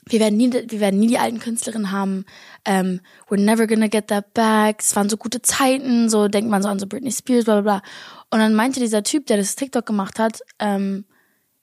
wir 0.06 0.20
werden 0.20 0.36
nie, 0.36 0.52
wir 0.52 0.80
werden 0.80 1.00
nie 1.00 1.08
die 1.08 1.18
alten 1.18 1.40
Künstlerinnen 1.40 1.90
haben. 1.90 2.24
Ähm, 2.64 3.00
we're 3.28 3.40
never 3.40 3.66
gonna 3.66 3.88
get 3.88 4.08
that 4.08 4.32
back. 4.34 4.80
Es 4.80 4.96
waren 4.96 5.08
so 5.08 5.16
gute 5.16 5.42
Zeiten, 5.42 6.08
so 6.08 6.28
denkt 6.28 6.50
man 6.50 6.62
so 6.62 6.68
an 6.68 6.78
so 6.78 6.86
Britney 6.86 7.12
Spears, 7.12 7.44
bla 7.44 7.60
bla 7.60 7.80
bla. 7.80 7.82
Und 8.30 8.38
dann 8.40 8.54
meinte 8.54 8.80
dieser 8.80 9.02
Typ, 9.02 9.26
der 9.26 9.36
das 9.36 9.56
TikTok 9.56 9.86
gemacht 9.86 10.18
hat, 10.18 10.40
ähm, 10.58 11.04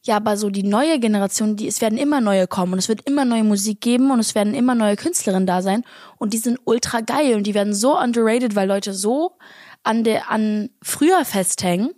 ja, 0.04 0.16
aber 0.16 0.36
so 0.36 0.50
die 0.50 0.64
neue 0.64 1.00
Generation, 1.00 1.56
die, 1.56 1.68
es 1.68 1.80
werden 1.80 1.98
immer 1.98 2.22
neue 2.22 2.48
kommen 2.48 2.74
und 2.74 2.80
es 2.80 2.90
wird 2.90 3.08
immer 3.08 3.24
neue 3.24 3.44
Musik 3.44 3.82
geben 3.82 4.10
und 4.10 4.20
es 4.20 4.34
werden 4.34 4.56
immer 4.56 4.74
neue 4.74 4.96
Künstlerinnen 4.96 5.46
da 5.46 5.62
sein 5.62 5.84
und 6.18 6.34
die 6.34 6.40
sind 6.40 6.60
ultra 6.66 7.02
geil 7.02 7.36
und 7.36 7.44
die 7.44 7.54
werden 7.54 7.74
so 7.74 8.00
underrated, 8.00 8.56
weil 8.56 8.68
Leute 8.68 8.94
so 8.94 9.38
an 9.84 10.04
der, 10.04 10.32
an 10.32 10.70
früher 10.82 11.24
festhängen. 11.24 11.92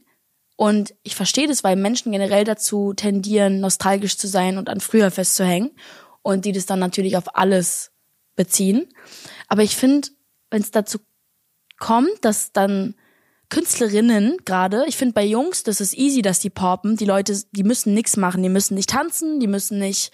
Und 0.56 0.94
ich 1.04 1.16
verstehe 1.16 1.48
das, 1.48 1.64
weil 1.64 1.76
Menschen 1.76 2.12
generell 2.12 2.44
dazu 2.44 2.94
tendieren, 2.94 3.60
nostalgisch 3.60 4.18
zu 4.18 4.28
sein 4.28 4.58
und 4.58 4.70
an 4.70 4.82
früher 4.82 5.10
festzuhängen 5.10 5.72
und 6.22 6.46
die 6.46 6.52
das 6.52 6.66
dann 6.66 6.80
natürlich 6.80 7.18
auf 7.18 7.36
alles 7.36 7.92
beziehen. 8.36 8.88
Aber 9.48 9.64
ich 9.64 9.76
finde, 9.76 10.10
wenn 10.52 10.62
es 10.62 10.72
dazu 10.72 11.00
kommt, 11.80 12.24
dass 12.24 12.52
dann 12.52 12.96
Künstlerinnen 13.50 14.38
gerade, 14.46 14.86
ich 14.88 14.98
finde 14.98 15.14
bei 15.14 15.26
Jungs, 15.26 15.64
das 15.64 15.82
ist 15.82 15.96
easy, 15.96 16.22
dass 16.22 16.40
die 16.40 16.50
poppen. 16.50 16.98
Die 16.98 17.06
Leute, 17.06 17.40
die 17.52 17.64
müssen 17.64 17.94
nichts 17.94 18.18
machen, 18.18 18.42
die 18.42 18.50
müssen 18.50 18.76
nicht 18.76 18.90
tanzen, 18.90 19.40
die 19.40 19.48
müssen 19.48 19.80
nicht 19.80 20.12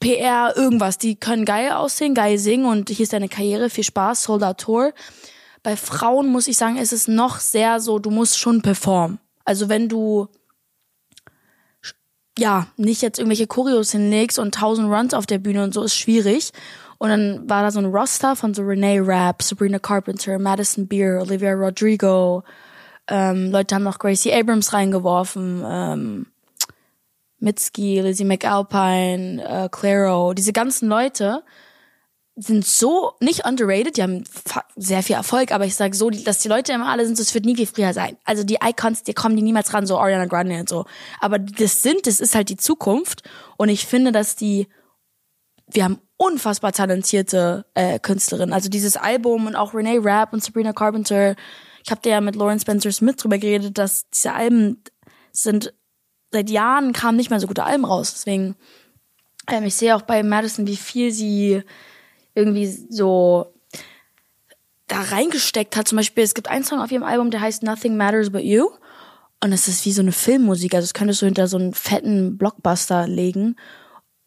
PR, 0.00 0.54
irgendwas. 0.56 0.98
Die 0.98 1.16
können 1.16 1.44
geil 1.44 1.72
aussehen, 1.72 2.14
geil 2.14 2.38
singen 2.38 2.64
und 2.64 2.88
hier 2.88 3.02
ist 3.02 3.12
deine 3.12 3.28
Karriere, 3.28 3.70
viel 3.70 3.84
Spaß, 3.84 4.22
Sold 4.22 4.58
Tour. 4.58 4.92
Bei 5.62 5.76
Frauen 5.76 6.28
muss 6.28 6.48
ich 6.48 6.56
sagen, 6.56 6.78
ist 6.78 6.92
es 6.92 7.06
noch 7.06 7.38
sehr 7.38 7.80
so, 7.80 7.98
du 7.98 8.10
musst 8.10 8.38
schon 8.38 8.62
performen. 8.62 9.18
Also 9.44 9.68
wenn 9.68 9.88
du 9.88 10.28
ja, 12.38 12.68
nicht 12.76 13.02
jetzt 13.02 13.18
irgendwelche 13.18 13.46
Choreos 13.46 13.92
hinlegst 13.92 14.38
und 14.38 14.54
tausend 14.54 14.90
Runs 14.90 15.14
auf 15.14 15.26
der 15.26 15.38
Bühne 15.38 15.62
und 15.62 15.74
so 15.74 15.82
ist 15.82 15.94
schwierig. 15.94 16.52
Und 17.00 17.08
dann 17.08 17.48
war 17.48 17.62
da 17.62 17.70
so 17.70 17.78
ein 17.78 17.86
Roster 17.86 18.36
von 18.36 18.52
so 18.52 18.60
Renee 18.60 19.00
Rapp, 19.00 19.42
Sabrina 19.42 19.78
Carpenter, 19.78 20.38
Madison 20.38 20.86
Beer, 20.86 21.22
Olivia 21.22 21.54
Rodrigo. 21.54 22.44
Ähm, 23.08 23.50
Leute 23.50 23.74
haben 23.74 23.84
noch 23.84 23.98
Gracie 23.98 24.34
Abrams 24.34 24.74
reingeworfen, 24.74 25.64
ähm, 25.66 26.26
Mitski, 27.38 28.00
Lizzie 28.00 28.26
McAlpine, 28.26 29.42
äh, 29.42 29.68
Claro, 29.70 30.34
diese 30.34 30.52
ganzen 30.52 30.90
Leute 30.90 31.42
sind 32.36 32.66
so 32.66 33.14
nicht 33.20 33.46
underrated, 33.46 33.96
die 33.96 34.02
haben 34.02 34.24
sehr 34.76 35.02
viel 35.02 35.16
Erfolg, 35.16 35.52
aber 35.52 35.64
ich 35.64 35.76
sage 35.76 35.96
so, 35.96 36.10
dass 36.10 36.40
die 36.40 36.48
Leute 36.48 36.72
immer 36.74 36.88
alle 36.88 37.06
sind, 37.06 37.16
so, 37.16 37.22
es 37.22 37.32
wird 37.32 37.46
nie 37.46 37.56
wie 37.56 37.64
früher 37.64 37.94
sein. 37.94 38.18
Also 38.24 38.44
die 38.44 38.58
Icons, 38.62 39.04
die 39.04 39.14
kommen 39.14 39.36
die 39.36 39.42
niemals 39.42 39.72
ran, 39.72 39.86
so 39.86 39.98
Ariana 39.98 40.26
Grande 40.26 40.60
und 40.60 40.68
so. 40.68 40.84
Aber 41.18 41.38
das 41.38 41.80
sind, 41.80 42.06
das 42.06 42.20
ist 42.20 42.34
halt 42.34 42.50
die 42.50 42.58
Zukunft 42.58 43.22
und 43.56 43.70
ich 43.70 43.86
finde, 43.86 44.12
dass 44.12 44.36
die, 44.36 44.68
wir 45.66 45.84
haben 45.84 45.98
unfassbar 46.20 46.72
talentierte 46.72 47.64
äh, 47.72 47.98
Künstlerinnen. 47.98 48.52
Also 48.52 48.68
dieses 48.68 48.96
Album 48.96 49.46
und 49.46 49.56
auch 49.56 49.72
Renee 49.72 49.98
Rapp 50.02 50.34
und 50.34 50.44
Sabrina 50.44 50.74
Carpenter. 50.74 51.34
Ich 51.82 51.90
habe 51.90 52.06
ja 52.06 52.20
mit 52.20 52.36
Lauren 52.36 52.60
Spencer 52.60 52.92
Smith 52.92 53.16
drüber 53.16 53.38
geredet, 53.38 53.78
dass 53.78 54.10
diese 54.10 54.34
Alben 54.34 54.82
sind 55.32 55.72
seit 56.30 56.50
Jahren 56.50 56.92
kamen 56.92 57.16
nicht 57.16 57.30
mehr 57.30 57.40
so 57.40 57.46
gute 57.46 57.64
Alben 57.64 57.86
raus. 57.86 58.12
Deswegen 58.12 58.54
ähm, 59.48 59.64
ich 59.64 59.74
sehe 59.74 59.96
auch 59.96 60.02
bei 60.02 60.22
Madison, 60.22 60.66
wie 60.66 60.76
viel 60.76 61.10
sie 61.10 61.62
irgendwie 62.34 62.66
so 62.66 63.54
da 64.88 65.00
reingesteckt 65.00 65.74
hat. 65.74 65.88
Zum 65.88 65.96
Beispiel, 65.96 66.24
es 66.24 66.34
gibt 66.34 66.48
einen 66.48 66.64
Song 66.64 66.80
auf 66.80 66.92
ihrem 66.92 67.02
Album, 67.02 67.30
der 67.30 67.40
heißt 67.40 67.62
Nothing 67.62 67.96
Matters 67.96 68.30
But 68.30 68.42
You. 68.42 68.68
Und 69.42 69.52
es 69.52 69.68
ist 69.68 69.86
wie 69.86 69.92
so 69.92 70.02
eine 70.02 70.12
Filmmusik. 70.12 70.74
Also 70.74 70.84
das 70.84 70.94
könntest 70.94 71.22
du 71.22 71.26
hinter 71.26 71.46
so 71.46 71.56
einen 71.56 71.72
fetten 71.72 72.36
Blockbuster 72.36 73.08
legen. 73.08 73.56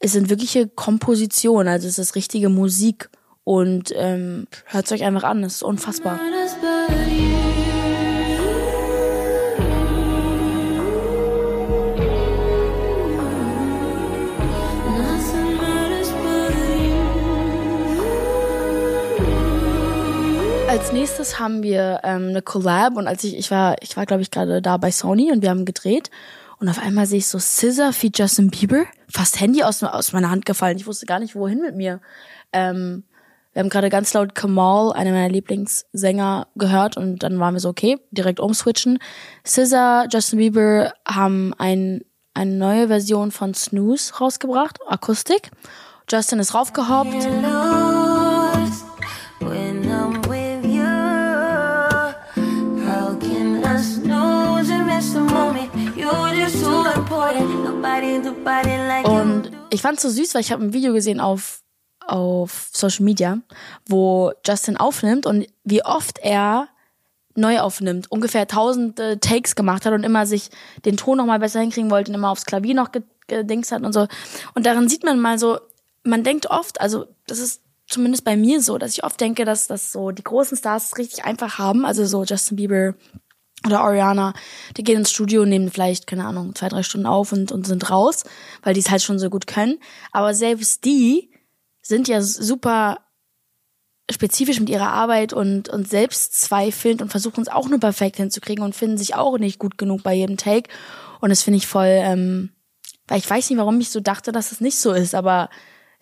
Es 0.00 0.12
sind 0.12 0.28
wirkliche 0.28 0.68
Kompositionen, 0.68 1.68
also 1.68 1.88
es 1.88 1.98
ist 1.98 2.14
richtige 2.14 2.48
Musik. 2.48 3.10
Und 3.44 3.92
ähm, 3.94 4.46
hört 4.66 4.90
euch 4.90 5.04
einfach 5.04 5.24
an, 5.24 5.44
es 5.44 5.56
ist 5.56 5.62
unfassbar. 5.62 6.18
Als 20.68 20.92
nächstes 20.92 21.38
haben 21.38 21.62
wir 21.62 22.00
ähm, 22.02 22.30
eine 22.30 22.42
Collab 22.42 22.96
und 22.96 23.06
als 23.06 23.22
ich, 23.24 23.38
ich 23.38 23.50
war, 23.50 23.76
ich 23.80 23.96
war 23.96 24.06
glaube 24.06 24.22
ich 24.22 24.30
gerade 24.30 24.60
da 24.60 24.76
bei 24.76 24.90
Sony 24.90 25.30
und 25.30 25.42
wir 25.42 25.50
haben 25.50 25.66
gedreht 25.66 26.10
und 26.58 26.68
auf 26.68 26.78
einmal 26.78 27.06
sehe 27.06 27.18
ich 27.18 27.26
so 27.26 27.38
Scissor 27.38 27.92
feat 27.92 28.18
Justin 28.18 28.50
Bieber, 28.50 28.84
fast 29.08 29.40
Handy 29.40 29.62
aus, 29.62 29.82
aus 29.82 30.12
meiner 30.12 30.30
Hand 30.30 30.46
gefallen. 30.46 30.76
Ich 30.76 30.86
wusste 30.86 31.06
gar 31.06 31.18
nicht, 31.18 31.34
wohin 31.34 31.60
mit 31.60 31.76
mir. 31.76 32.00
Ähm, 32.52 33.04
wir 33.52 33.60
haben 33.60 33.68
gerade 33.68 33.88
ganz 33.88 34.12
laut 34.14 34.34
Kamal, 34.34 34.92
einer 34.92 35.12
meiner 35.12 35.28
Lieblingssänger, 35.28 36.48
gehört 36.56 36.96
und 36.96 37.22
dann 37.22 37.38
waren 37.38 37.54
wir 37.54 37.60
so, 37.60 37.68
okay, 37.68 37.98
direkt 38.10 38.40
umswitchen. 38.40 38.98
Scissor, 39.46 40.06
Justin 40.10 40.40
Bieber 40.40 40.92
haben 41.06 41.54
ein, 41.58 42.02
eine 42.34 42.52
neue 42.52 42.88
Version 42.88 43.30
von 43.30 43.54
Snooze 43.54 44.14
rausgebracht, 44.16 44.78
Akustik. 44.88 45.52
Justin 46.10 46.40
ist 46.40 46.54
raufgehoppt. 46.54 47.93
Und 59.06 59.50
ich 59.70 59.82
fand's 59.82 60.02
so 60.02 60.08
süß, 60.08 60.34
weil 60.34 60.40
ich 60.40 60.52
habe 60.52 60.64
ein 60.64 60.72
Video 60.72 60.92
gesehen 60.92 61.20
auf 61.20 61.60
auf 62.06 62.68
Social 62.72 63.04
Media, 63.04 63.38
wo 63.86 64.32
Justin 64.46 64.76
aufnimmt 64.76 65.26
und 65.26 65.46
wie 65.64 65.84
oft 65.84 66.18
er 66.18 66.68
neu 67.34 67.60
aufnimmt, 67.60 68.10
ungefähr 68.10 68.46
tausende 68.46 69.18
Takes 69.20 69.56
gemacht 69.56 69.86
hat 69.86 69.92
und 69.92 70.04
immer 70.04 70.26
sich 70.26 70.50
den 70.84 70.96
Ton 70.96 71.18
noch 71.18 71.26
mal 71.26 71.38
besser 71.38 71.60
hinkriegen 71.60 71.90
wollte 71.90 72.10
und 72.10 72.16
immer 72.16 72.30
aufs 72.30 72.46
Klavier 72.46 72.74
noch 72.74 72.90
gedingst 73.26 73.72
hat 73.72 73.82
und 73.82 73.92
so. 73.92 74.06
Und 74.54 74.66
darin 74.66 74.88
sieht 74.88 75.04
man 75.04 75.20
mal 75.20 75.38
so, 75.38 75.58
man 76.04 76.22
denkt 76.22 76.50
oft, 76.50 76.80
also 76.80 77.06
das 77.26 77.38
ist 77.38 77.62
zumindest 77.88 78.24
bei 78.24 78.36
mir 78.36 78.62
so, 78.62 78.78
dass 78.78 78.92
ich 78.92 79.04
oft 79.04 79.20
denke, 79.20 79.44
dass 79.44 79.66
das 79.66 79.92
so 79.92 80.10
die 80.10 80.24
großen 80.24 80.56
Stars 80.56 80.96
richtig 80.96 81.24
einfach 81.24 81.58
haben, 81.58 81.84
also 81.84 82.04
so 82.04 82.24
Justin 82.24 82.56
Bieber 82.56 82.94
oder 83.66 83.80
Ariana, 83.80 84.34
die 84.76 84.84
gehen 84.84 84.98
ins 84.98 85.10
Studio 85.10 85.44
nehmen 85.44 85.70
vielleicht, 85.70 86.06
keine 86.06 86.26
Ahnung, 86.26 86.54
zwei, 86.54 86.68
drei 86.68 86.82
Stunden 86.82 87.06
auf 87.06 87.32
und, 87.32 87.50
und 87.50 87.66
sind 87.66 87.90
raus, 87.90 88.24
weil 88.62 88.74
die 88.74 88.80
es 88.80 88.90
halt 88.90 89.02
schon 89.02 89.18
so 89.18 89.30
gut 89.30 89.46
können. 89.46 89.78
Aber 90.12 90.34
selbst 90.34 90.84
die 90.84 91.30
sind 91.80 92.08
ja 92.08 92.20
super 92.20 92.98
spezifisch 94.10 94.60
mit 94.60 94.68
ihrer 94.68 94.92
Arbeit 94.92 95.32
und, 95.32 95.68
und 95.68 95.88
selbstzweifelnd 95.88 97.00
und 97.00 97.08
versuchen 97.08 97.40
es 97.40 97.48
auch 97.48 97.68
nur 97.68 97.80
perfekt 97.80 98.16
hinzukriegen 98.16 98.62
und 98.62 98.74
finden 98.74 98.98
sich 98.98 99.14
auch 99.14 99.38
nicht 99.38 99.58
gut 99.58 99.78
genug 99.78 100.02
bei 100.02 100.14
jedem 100.14 100.36
Take. 100.36 100.70
Und 101.20 101.30
das 101.30 101.42
finde 101.42 101.56
ich 101.56 101.66
voll, 101.66 101.86
ähm, 101.88 102.50
weil 103.08 103.18
ich 103.18 103.28
weiß 103.28 103.48
nicht, 103.48 103.58
warum 103.58 103.80
ich 103.80 103.90
so 103.90 104.00
dachte, 104.00 104.30
dass 104.30 104.52
es 104.52 104.60
nicht 104.60 104.78
so 104.78 104.92
ist, 104.92 105.14
aber 105.14 105.48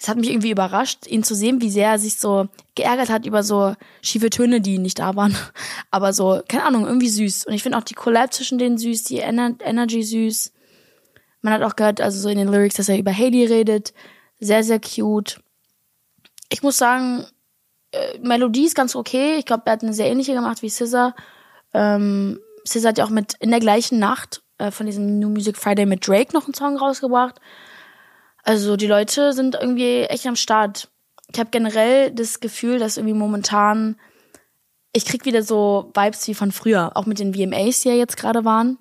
es 0.02 0.08
hat 0.08 0.18
mich 0.18 0.30
irgendwie 0.30 0.50
überrascht, 0.50 1.06
ihn 1.06 1.22
zu 1.22 1.34
sehen, 1.34 1.60
wie 1.60 1.70
sehr 1.70 1.90
er 1.90 1.98
sich 1.98 2.16
so 2.16 2.48
geärgert 2.74 3.08
hat 3.08 3.24
über 3.24 3.42
so 3.42 3.74
schiefe 4.02 4.30
Töne, 4.30 4.60
die 4.60 4.78
nicht 4.78 4.98
da 4.98 5.14
waren. 5.14 5.36
Aber 5.90 6.12
so, 6.12 6.42
keine 6.48 6.64
Ahnung, 6.64 6.86
irgendwie 6.86 7.08
süß. 7.08 7.46
Und 7.46 7.54
ich 7.54 7.62
finde 7.62 7.78
auch 7.78 7.84
die 7.84 7.94
Collab 7.94 8.34
zwischen 8.34 8.58
denen 8.58 8.78
süß, 8.78 9.04
die 9.04 9.18
Ener 9.18 9.54
Energy 9.60 10.02
süß. 10.02 10.52
Man 11.40 11.54
hat 11.54 11.62
auch 11.62 11.76
gehört, 11.76 12.00
also 12.00 12.20
so 12.20 12.28
in 12.28 12.38
den 12.38 12.48
Lyrics, 12.48 12.76
dass 12.76 12.88
er 12.88 12.98
über 12.98 13.16
Heidi 13.16 13.44
redet. 13.44 13.94
Sehr, 14.40 14.64
sehr 14.64 14.80
cute 14.80 15.40
ich 16.52 16.62
muss 16.62 16.76
sagen, 16.76 17.26
äh, 17.92 18.18
Melodie 18.18 18.66
ist 18.66 18.74
ganz 18.74 18.94
okay. 18.94 19.36
Ich 19.38 19.46
glaube, 19.46 19.62
er 19.66 19.72
hat 19.72 19.82
eine 19.82 19.94
sehr 19.94 20.06
ähnliche 20.06 20.34
gemacht 20.34 20.62
wie 20.62 20.68
Scissor. 20.68 21.14
Ähm, 21.72 22.38
Scissor 22.66 22.90
hat 22.90 22.98
ja 22.98 23.04
auch 23.04 23.10
mit 23.10 23.34
in 23.40 23.50
der 23.50 23.60
gleichen 23.60 23.98
Nacht 23.98 24.42
äh, 24.58 24.70
von 24.70 24.86
diesem 24.86 25.18
New 25.18 25.30
Music 25.30 25.56
Friday 25.56 25.86
mit 25.86 26.06
Drake 26.06 26.34
noch 26.34 26.44
einen 26.44 26.54
Song 26.54 26.76
rausgebracht. 26.76 27.40
Also 28.42 28.76
die 28.76 28.86
Leute 28.86 29.32
sind 29.32 29.54
irgendwie 29.54 30.02
echt 30.02 30.26
am 30.26 30.36
Start. 30.36 30.88
Ich 31.32 31.38
habe 31.38 31.50
generell 31.50 32.10
das 32.10 32.40
Gefühl, 32.40 32.78
dass 32.78 32.96
irgendwie 32.96 33.14
momentan 33.14 33.96
ich 34.92 35.06
krieg 35.06 35.24
wieder 35.24 35.42
so 35.42 35.90
Vibes 35.94 36.28
wie 36.28 36.34
von 36.34 36.52
früher, 36.52 36.92
auch 36.94 37.06
mit 37.06 37.18
den 37.18 37.34
VMAs, 37.34 37.80
die 37.80 37.88
ja 37.88 37.94
jetzt 37.94 38.16
gerade 38.16 38.44
waren. 38.44 38.78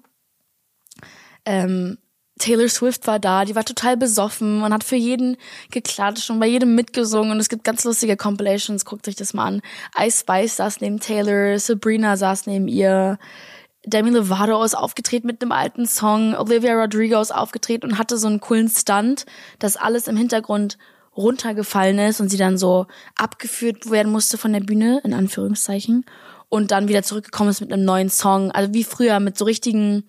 Ähm, 1.46 1.98
Taylor 2.38 2.68
Swift 2.68 3.08
war 3.08 3.20
da, 3.20 3.46
die 3.46 3.56
war 3.56 3.64
total 3.64 3.98
besoffen 3.98 4.64
und 4.64 4.74
hat 4.74 4.84
für 4.84 4.96
jeden 4.96 5.38
geklatscht 5.70 6.30
und 6.30 6.40
bei 6.40 6.48
jedem 6.48 6.76
mitgesungen 6.76 7.32
und 7.32 7.40
es 7.40 7.50
gibt 7.50 7.64
ganz 7.64 7.84
lustige 7.84 8.18
Compilations, 8.18 8.84
guckt 8.84 9.08
euch 9.08 9.16
das 9.16 9.34
mal 9.34 9.46
an. 9.46 9.62
Ice 10.00 10.22
Spice 10.22 10.58
saß 10.58 10.82
neben 10.82 11.00
Taylor, 11.00 11.58
Sabrina 11.60 12.18
saß 12.18 12.48
neben 12.48 12.68
ihr, 12.68 13.20
Demi 13.86 14.12
Lovato 14.12 14.64
ist 14.64 14.76
aufgetreten 14.76 15.28
mit 15.28 15.42
einem 15.42 15.52
alten 15.52 15.88
Song, 15.88 16.36
Olivia 16.36 16.80
Rodrigo 16.80 17.20
ist 17.20 17.34
aufgetreten 17.34 17.88
und 17.88 17.98
hatte 17.98 18.18
so 18.18 18.28
einen 18.28 18.40
coolen 18.40 18.70
Stunt, 18.70 19.26
dass 19.60 19.76
alles 19.76 20.08
im 20.08 20.16
Hintergrund 20.16 20.78
runtergefallen 21.18 22.00
ist 22.00 22.22
und 22.22 22.30
sie 22.30 22.38
dann 22.38 22.58
so 22.58 22.86
abgeführt 23.16 23.90
werden 23.90 24.12
musste 24.12 24.38
von 24.38 24.54
der 24.54 24.62
Bühne, 24.62 25.02
in 25.04 25.14
Anführungszeichen, 25.14 26.06
und 26.48 26.72
dann 26.72 26.88
wieder 26.88 27.04
zurückgekommen 27.04 27.50
ist 27.50 27.62
mit 27.62 27.74
einem 27.74 27.86
neuen 27.86 28.10
Song. 28.10 28.52
Also 28.52 28.74
wie 28.74 28.84
früher 28.84 29.20
mit 29.20 29.38
so 29.38 29.46
richtigen 29.46 30.04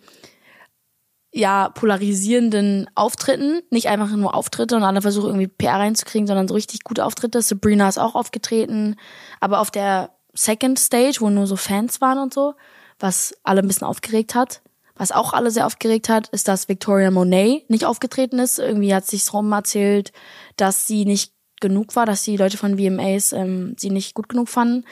ja 1.32 1.70
polarisierenden 1.70 2.90
Auftritten, 2.94 3.62
nicht 3.70 3.88
einfach 3.88 4.10
nur 4.10 4.34
Auftritte 4.34 4.76
und 4.76 4.82
alle 4.82 5.00
versuchen 5.00 5.28
irgendwie 5.28 5.48
PR 5.48 5.76
reinzukriegen, 5.76 6.26
sondern 6.26 6.46
so 6.46 6.54
richtig 6.54 6.84
gute 6.84 7.04
Auftritte. 7.06 7.40
Sabrina 7.40 7.88
ist 7.88 7.98
auch 7.98 8.14
aufgetreten, 8.14 8.96
aber 9.40 9.60
auf 9.60 9.70
der 9.70 10.10
Second 10.34 10.78
Stage, 10.78 11.18
wo 11.20 11.30
nur 11.30 11.46
so 11.46 11.56
Fans 11.56 12.00
waren 12.00 12.18
und 12.18 12.34
so, 12.34 12.54
was 13.02 13.34
alle 13.42 13.60
ein 13.60 13.68
bisschen 13.68 13.86
aufgeregt 13.86 14.34
hat. 14.34 14.62
Was 14.94 15.10
auch 15.10 15.32
alle 15.32 15.50
sehr 15.50 15.66
aufgeregt 15.66 16.08
hat, 16.08 16.28
ist, 16.28 16.48
dass 16.48 16.68
Victoria 16.68 17.10
Monet 17.10 17.68
nicht 17.68 17.84
aufgetreten 17.84 18.38
ist. 18.38 18.58
Irgendwie 18.58 18.94
hat 18.94 19.06
sich's 19.06 19.32
rum 19.32 19.50
erzählt, 19.52 20.12
dass 20.56 20.86
sie 20.86 21.04
nicht 21.04 21.32
genug 21.60 21.96
war, 21.96 22.06
dass 22.06 22.22
die 22.22 22.36
Leute 22.36 22.58
von 22.58 22.78
VMAs 22.78 23.32
ähm, 23.32 23.74
sie 23.78 23.90
nicht 23.90 24.14
gut 24.14 24.28
genug 24.28 24.48
fanden. 24.48 24.84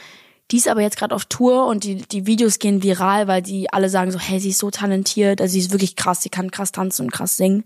Die 0.51 0.57
ist 0.57 0.69
aber 0.69 0.81
jetzt 0.81 0.97
gerade 0.97 1.15
auf 1.15 1.27
Tour 1.27 1.67
und 1.67 1.85
die, 1.85 1.97
die 1.97 2.27
Videos 2.27 2.59
gehen 2.59 2.83
viral, 2.83 3.29
weil 3.29 3.43
die 3.43 3.73
alle 3.73 3.89
sagen 3.89 4.11
so, 4.11 4.19
hey, 4.19 4.41
sie 4.41 4.51
ist 4.51 4.59
so 4.59 4.71
talentiert, 4.71 5.41
also 5.41 5.53
sie 5.53 5.61
ist 5.61 5.71
wirklich 5.71 5.95
krass, 5.95 6.23
sie 6.23 6.29
kann 6.29 6.51
krass 6.51 6.73
tanzen 6.73 7.07
und 7.07 7.13
krass 7.13 7.37
singen. 7.37 7.65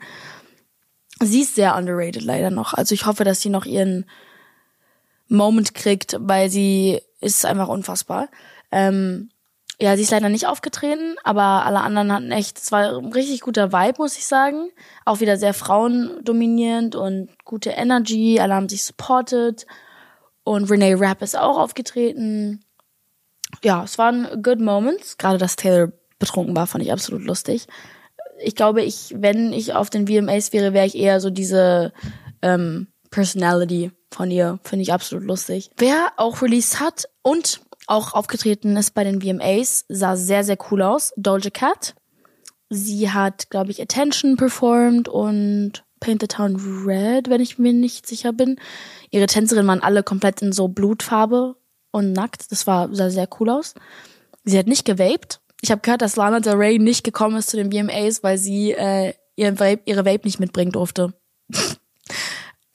Sie 1.20 1.42
ist 1.42 1.54
sehr 1.54 1.76
underrated 1.76 2.22
leider 2.22 2.50
noch. 2.50 2.74
Also 2.74 2.94
ich 2.94 3.07
hoffe, 3.07 3.24
dass 3.24 3.40
sie 3.40 3.48
noch 3.48 3.64
ihren 3.64 4.04
Moment 5.28 5.74
kriegt, 5.74 6.16
weil 6.20 6.50
sie 6.50 7.00
ist 7.20 7.46
einfach 7.46 7.68
unfassbar. 7.68 8.28
Ähm, 8.70 9.30
ja, 9.81 9.97
sie 9.97 10.03
ist 10.03 10.11
leider 10.11 10.29
nicht 10.29 10.47
aufgetreten, 10.47 11.17
aber 11.25 11.67
alle 11.67 11.81
anderen 11.81 12.13
hatten 12.13 12.31
echt, 12.31 12.59
es 12.59 12.71
war 12.71 12.97
ein 12.97 13.13
richtig 13.13 13.41
guter 13.41 13.73
Vibe, 13.73 13.99
muss 13.99 14.17
ich 14.17 14.27
sagen. 14.27 14.71
Auch 15.05 15.21
wieder 15.21 15.37
sehr 15.37 15.55
frauendominierend 15.55 16.95
und 16.95 17.29
gute 17.45 17.71
Energy, 17.71 18.39
alle 18.41 18.55
haben 18.55 18.69
sich 18.69 18.85
supported. 18.85 19.67
Und 20.45 20.71
Renee 20.71 20.95
Rapp 20.95 21.23
ist 21.23 21.37
auch 21.37 21.59
aufgetreten 21.59 22.65
ja, 23.63 23.85
es 23.85 23.99
waren 23.99 24.43
good 24.43 24.61
moments. 24.61 25.19
Gerade 25.19 25.39
dass 25.39 25.57
Taylor 25.57 25.93
betrunken 26.19 26.57
war, 26.57 26.67
fand 26.67 26.85
ich 26.85 26.93
absolut 26.93 27.25
lustig. 27.25 27.67
Ich 28.39 28.57
glaube, 28.57 28.83
ich, 28.83 29.15
wenn 29.17 29.53
ich 29.53 29.75
auf 29.75 29.91
den 29.91 30.07
VMAs 30.09 30.53
wäre, 30.53 30.73
wäre 30.73 30.87
ich 30.87 30.97
eher 30.97 31.21
so 31.21 31.31
diese 31.31 31.93
ähm, 32.43 32.89
Personality 33.11 33.93
von 34.11 34.31
ihr. 34.31 34.59
Finde 34.65 34.83
ich 34.83 34.93
absolut 34.93 35.25
lustig. 35.25 35.71
Wer 35.77 36.13
auch 36.17 36.43
released 36.43 36.81
hat 36.81 37.09
und 37.23 37.61
auch 37.87 38.14
aufgetreten 38.14 38.77
ist 38.77 38.92
bei 38.92 39.05
den 39.05 39.20
VMAs, 39.20 39.85
sah 39.88 40.16
sehr, 40.16 40.44
sehr 40.44 40.59
cool 40.70 40.83
aus. 40.83 41.12
Doja 41.16 41.51
Cat. 41.51 41.94
Sie 42.70 43.11
hat, 43.11 43.51
glaube 43.51 43.70
ich, 43.70 43.81
Attention 43.81 44.37
performed 44.37 45.09
und 45.09 45.85
Paint 46.01 46.20
the 46.20 46.29
Town 46.29 46.57
Red, 46.87 47.31
wenn 47.31 47.40
ich 47.40 47.59
mir 47.59 47.73
nicht 47.73 48.07
sicher 48.07 48.33
bin. 48.33 48.57
Ihre 49.11 49.27
Tänzerinnen 49.27 49.68
waren 49.68 49.83
alle 49.83 50.03
komplett 50.03 50.42
in 50.42 50.53
so 50.53 50.68
Blutfarbe 50.68 51.57
und 51.92 52.12
nackt. 52.12 52.51
Das 52.51 52.66
war, 52.66 52.94
sah 52.94 53.11
sehr 53.11 53.29
cool 53.38 53.51
aus. 53.51 53.75
Sie 54.44 54.59
hat 54.59 54.66
nicht 54.66 54.85
gewaped. 54.85 55.40
Ich 55.61 55.70
habe 55.70 55.81
gehört, 55.81 56.03
dass 56.03 56.16
Lana 56.16 56.40
Del 56.40 56.55
Rey 56.55 56.79
nicht 56.79 57.05
gekommen 57.05 57.37
ist 57.37 57.49
zu 57.49 57.57
den 57.57 57.73
VMAs, 57.73 58.23
weil 58.23 58.37
sie 58.37 58.73
äh, 58.73 59.14
ihren 59.37 59.59
Vape, 59.59 59.81
ihre 59.87 60.05
Vape 60.05 60.25
nicht 60.25 60.40
mitbringen 60.40 60.73
durfte. 60.73 61.14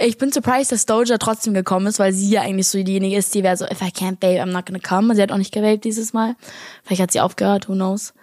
ich 0.02 0.18
bin 0.18 0.32
surprised, 0.32 0.72
dass 0.72 0.86
Doja 0.86 1.18
trotzdem 1.18 1.54
gekommen 1.54 1.88
ist, 1.88 2.00
weil 2.00 2.14
sie 2.14 2.30
ja 2.30 2.42
eigentlich 2.42 2.68
so 2.68 2.82
diejenige 2.82 3.18
ist, 3.18 3.36
die 3.36 3.44
wäre 3.44 3.58
so, 3.58 3.66
if 3.66 3.82
I 3.82 3.92
can't 3.92 4.22
vape, 4.22 4.42
I'm 4.42 4.52
not 4.52 4.66
gonna 4.66 4.80
come. 4.80 5.14
Sie 5.14 5.22
hat 5.22 5.32
auch 5.32 5.38
nicht 5.38 5.54
gewaped 5.54 5.84
dieses 5.84 6.14
Mal. 6.14 6.36
Vielleicht 6.84 7.02
hat 7.02 7.12
sie 7.12 7.20
aufgehört, 7.20 7.68
who 7.68 7.74
knows. 7.74 8.14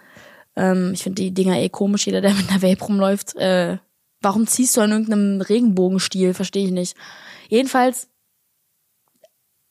Ähm, 0.55 0.91
ich 0.93 1.03
finde 1.03 1.21
die 1.21 1.33
Dinger 1.33 1.57
eh 1.57 1.69
komisch, 1.69 2.07
jeder, 2.07 2.21
der 2.21 2.33
mit 2.33 2.49
einer 2.49 2.63
Vape 2.63 2.83
rumläuft. 2.83 3.35
Äh, 3.35 3.77
warum 4.21 4.47
ziehst 4.47 4.75
du 4.75 4.81
an 4.81 4.91
irgendeinem 4.91 5.41
Regenbogenstiel? 5.41 6.33
Verstehe 6.33 6.65
ich 6.65 6.71
nicht. 6.71 6.97
Jedenfalls 7.47 8.09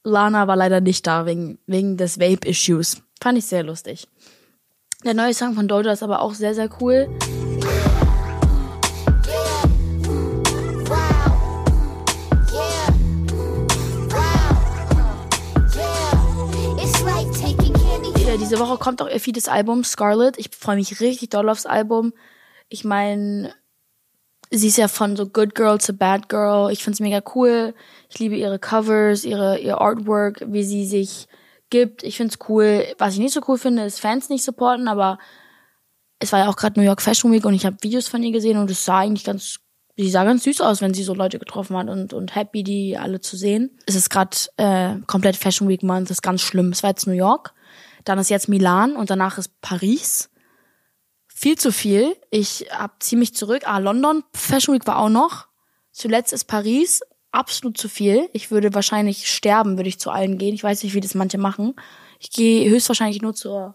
Lana 0.05 0.47
war 0.47 0.55
leider 0.55 0.81
nicht 0.81 1.05
da 1.09 1.27
wegen, 1.27 1.59
wegen 1.67 1.97
des 1.97 2.21
Vape-Issues. 2.21 3.03
Fand 3.21 3.39
ich 3.39 3.47
sehr 3.47 3.65
lustig. 3.65 4.07
Der 5.05 5.15
neue 5.15 5.35
Song 5.35 5.55
von 5.55 5.67
Doja 5.67 5.93
ist 5.93 6.05
aber 6.05 6.21
auch 6.21 6.35
sehr, 6.35 6.55
sehr 6.55 6.71
cool. 6.81 7.09
Diese 18.39 18.59
Woche 18.59 18.79
kommt 18.79 19.01
auch 19.03 19.09
ihr 19.09 19.21
viertes 19.21 19.49
Album, 19.49 19.85
Scarlet. 19.85 20.39
Ich 20.39 20.51
freue 20.57 20.77
mich 20.77 21.01
richtig 21.01 21.31
doll 21.31 21.49
aufs 21.49 21.67
Album. 21.67 22.13
Ich 22.69 22.85
meine, 22.85 23.55
sie 24.51 24.69
ist 24.69 24.79
ja 24.79 24.89
von 24.89 25.17
so 25.17 25.27
Good 25.27 25.55
Girl 25.55 25.81
zu 25.81 25.93
Bad 25.93 26.29
Girl. 26.29 26.71
Ich 26.71 26.83
find's 26.83 27.01
mega 27.01 27.23
cool. 27.35 27.75
Ich 28.11 28.19
liebe 28.19 28.37
ihre 28.37 28.59
Covers, 28.59 29.25
ihre 29.25 29.59
ihr 29.59 29.81
Artwork, 29.81 30.43
wie 30.47 30.65
sie 30.65 30.87
sich 30.87 31.29
gibt. 31.71 32.03
Ich 32.03 32.17
find's 32.17 32.39
cool. 32.49 32.85
Was 32.99 33.15
ich 33.15 33.21
nicht 33.21 33.35
so 33.35 33.41
cool 33.49 33.59
finde, 33.59 33.85
ist 33.85 34.01
Fans 34.01 34.29
nicht 34.29 34.45
supporten, 34.45 34.89
aber 34.89 35.19
es 36.19 36.33
war 36.33 36.41
ja 36.41 36.49
auch 36.49 36.57
gerade 36.57 36.79
New 36.79 36.87
York 36.87 37.03
Fashion 37.03 37.33
Week 37.33 37.45
und 37.45 37.55
ich 37.55 37.67
habe 37.67 37.77
Videos 37.81 38.09
von 38.09 38.23
ihr 38.23 38.33
gesehen 38.33 38.59
und 38.59 38.71
es 38.71 38.85
sah 38.85 39.01
eigentlich 39.01 39.25
ganz, 39.25 39.61
sie 39.97 40.11
sah 40.11 40.25
ganz 40.25 40.45
süß 40.45 40.61
aus, 40.61 40.81
wenn 40.81 40.95
sie 40.95 41.03
so 41.03 41.15
Leute 41.15 41.39
getroffen 41.39 41.77
hat 41.77 41.89
und, 41.89 42.13
und 42.13 42.35
happy, 42.35 42.63
die 42.63 42.97
alle 42.97 43.21
zu 43.21 43.37
sehen. 43.37 43.79
Es 43.87 43.95
ist 43.95 44.09
gerade 44.09 44.37
äh, 44.57 44.97
komplett 45.07 45.37
Fashion 45.37 45.69
Week 45.69 45.83
Month, 45.83 46.11
das 46.11 46.19
ist 46.19 46.23
ganz 46.23 46.41
schlimm. 46.41 46.71
Es 46.71 46.83
war 46.83 46.91
jetzt 46.91 47.07
New 47.07 47.13
York, 47.13 47.53
dann 48.07 48.19
ist 48.19 48.31
jetzt 48.31 48.49
Milan 48.49 48.97
und 48.97 49.11
danach 49.11 49.37
ist 49.37 49.61
Paris. 49.61 50.31
Viel 51.27 51.59
zu 51.59 51.73
viel. 51.73 52.17
Ich 52.31 52.69
hab 52.71 53.03
ziemlich 53.03 53.35
zurück. 53.35 53.63
Ah, 53.67 53.79
London 53.79 54.23
Fashion 54.33 54.75
Week 54.75 54.87
war 54.87 54.99
auch 54.99 55.09
noch. 55.09 55.49
Zuletzt 55.91 56.33
ist 56.33 56.45
Paris 56.45 57.01
absolut 57.33 57.77
zu 57.77 57.89
viel. 57.89 58.31
Ich 58.33 58.51
würde 58.51 58.73
wahrscheinlich 58.75 59.29
sterben, 59.29 59.77
würde 59.77 59.89
ich 59.89 59.99
zu 59.99 60.11
allen 60.11 60.39
gehen. 60.39 60.55
Ich 60.55 60.63
weiß 60.63 60.85
nicht, 60.85 60.95
wie 60.95 61.01
das 61.01 61.15
manche 61.15 61.37
machen. 61.37 61.75
Ich 62.21 62.31
gehe 62.31 62.71
höchstwahrscheinlich 62.71 63.23
nur 63.23 63.35
zur 63.35 63.75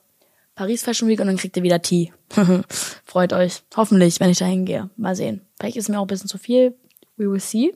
Paris 0.55 0.81
Fashion 0.81 1.09
Week 1.09 1.19
und 1.19 1.27
dann 1.27 1.37
kriegt 1.37 1.57
ihr 1.57 1.63
wieder 1.63 1.81
Tee. 1.81 2.13
Freut 3.05 3.33
euch. 3.33 3.63
Hoffentlich, 3.75 4.21
wenn 4.21 4.29
ich 4.29 4.39
da 4.39 4.45
hingehe. 4.45 4.89
Mal 4.95 5.15
sehen. 5.15 5.45
Vielleicht 5.59 5.75
ist 5.75 5.89
mir 5.89 5.99
auch 5.99 6.05
ein 6.05 6.07
bisschen 6.07 6.29
zu 6.29 6.37
viel. 6.37 6.77
We 7.17 7.29
will 7.29 7.41
see. 7.41 7.73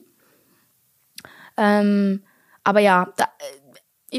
Ähm, 1.58 2.24
aber 2.64 2.80
ja, 2.80 3.12
da, 3.16 3.28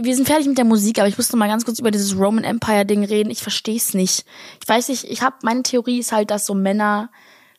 wir 0.03 0.15
sind 0.15 0.27
fertig 0.27 0.47
mit 0.47 0.57
der 0.57 0.65
Musik, 0.65 0.99
aber 0.99 1.07
ich 1.07 1.17
musste 1.17 1.37
mal 1.37 1.47
ganz 1.47 1.65
kurz 1.65 1.79
über 1.79 1.91
dieses 1.91 2.17
Roman 2.17 2.43
Empire 2.43 2.85
Ding 2.85 3.03
reden. 3.03 3.29
Ich 3.29 3.41
verstehe 3.41 3.77
es 3.77 3.93
nicht. 3.93 4.25
Ich 4.61 4.67
weiß 4.67 4.89
nicht, 4.89 5.05
ich 5.05 5.21
habe 5.21 5.37
meine 5.43 5.63
Theorie 5.63 5.99
ist 5.99 6.11
halt, 6.11 6.31
dass 6.31 6.45
so 6.45 6.53
Männer 6.53 7.09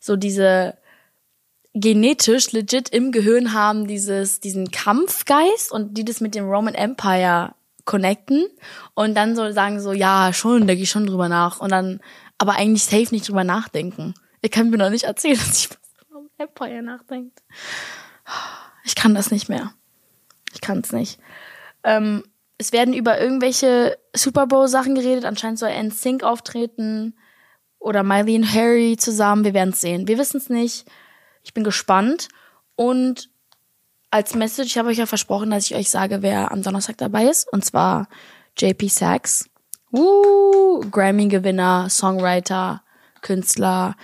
so 0.00 0.16
diese 0.16 0.76
genetisch 1.74 2.52
legit 2.52 2.88
im 2.88 3.12
Gehirn 3.12 3.52
haben 3.52 3.86
dieses 3.86 4.40
diesen 4.40 4.70
Kampfgeist 4.70 5.70
und 5.70 5.96
die 5.96 6.04
das 6.04 6.20
mit 6.20 6.34
dem 6.34 6.48
Roman 6.48 6.74
Empire 6.74 7.54
connecten 7.84 8.46
und 8.94 9.14
dann 9.14 9.34
so 9.34 9.50
sagen 9.52 9.80
so, 9.80 9.92
ja, 9.92 10.32
schon, 10.32 10.66
da 10.66 10.74
gehe 10.74 10.82
ich 10.82 10.90
schon 10.90 11.06
drüber 11.06 11.28
nach 11.28 11.60
und 11.60 11.70
dann 11.70 12.00
aber 12.36 12.56
eigentlich 12.56 12.84
safe 12.84 13.08
nicht 13.10 13.28
drüber 13.28 13.44
nachdenken. 13.44 14.14
Ihr 14.42 14.50
könnt 14.50 14.70
mir 14.70 14.78
noch 14.78 14.90
nicht 14.90 15.04
erzählen, 15.04 15.38
dass 15.46 15.58
ich 15.58 15.70
über 16.10 16.22
Empire 16.36 16.82
nachdenkt. 16.82 17.42
Ich 18.84 18.94
kann 18.94 19.14
das 19.14 19.30
nicht 19.30 19.48
mehr. 19.48 19.72
Ich 20.52 20.60
kann 20.60 20.80
es 20.80 20.92
nicht. 20.92 21.18
Ähm, 21.84 22.24
es 22.58 22.72
werden 22.72 22.94
über 22.94 23.20
irgendwelche 23.20 23.98
Super 24.14 24.46
Bowl 24.46 24.68
Sachen 24.68 24.94
geredet. 24.94 25.24
Anscheinend 25.24 25.58
soll 25.58 25.70
NSYNC 25.70 26.24
auftreten 26.24 27.14
oder 27.78 28.02
Miley 28.02 28.36
und 28.36 28.52
Harry 28.52 28.96
zusammen. 28.98 29.44
Wir 29.44 29.54
werden 29.54 29.70
es 29.70 29.80
sehen. 29.80 30.08
Wir 30.08 30.18
wissen 30.18 30.38
es 30.38 30.48
nicht. 30.48 30.86
Ich 31.44 31.54
bin 31.54 31.64
gespannt 31.64 32.28
und 32.74 33.30
als 34.10 34.34
Message, 34.34 34.70
ich 34.70 34.78
habe 34.78 34.88
euch 34.88 34.98
ja 34.98 35.06
versprochen, 35.06 35.50
dass 35.50 35.70
ich 35.70 35.76
euch 35.76 35.90
sage, 35.90 36.22
wer 36.22 36.50
am 36.50 36.62
Donnerstag 36.62 36.96
dabei 36.98 37.26
ist. 37.26 37.50
Und 37.52 37.64
zwar 37.64 38.08
JP 38.56 38.88
Sachs. 38.88 39.48
Uh, 39.92 40.80
Grammy-Gewinner, 40.90 41.88
Songwriter, 41.88 42.82
Künstler, 43.22 43.96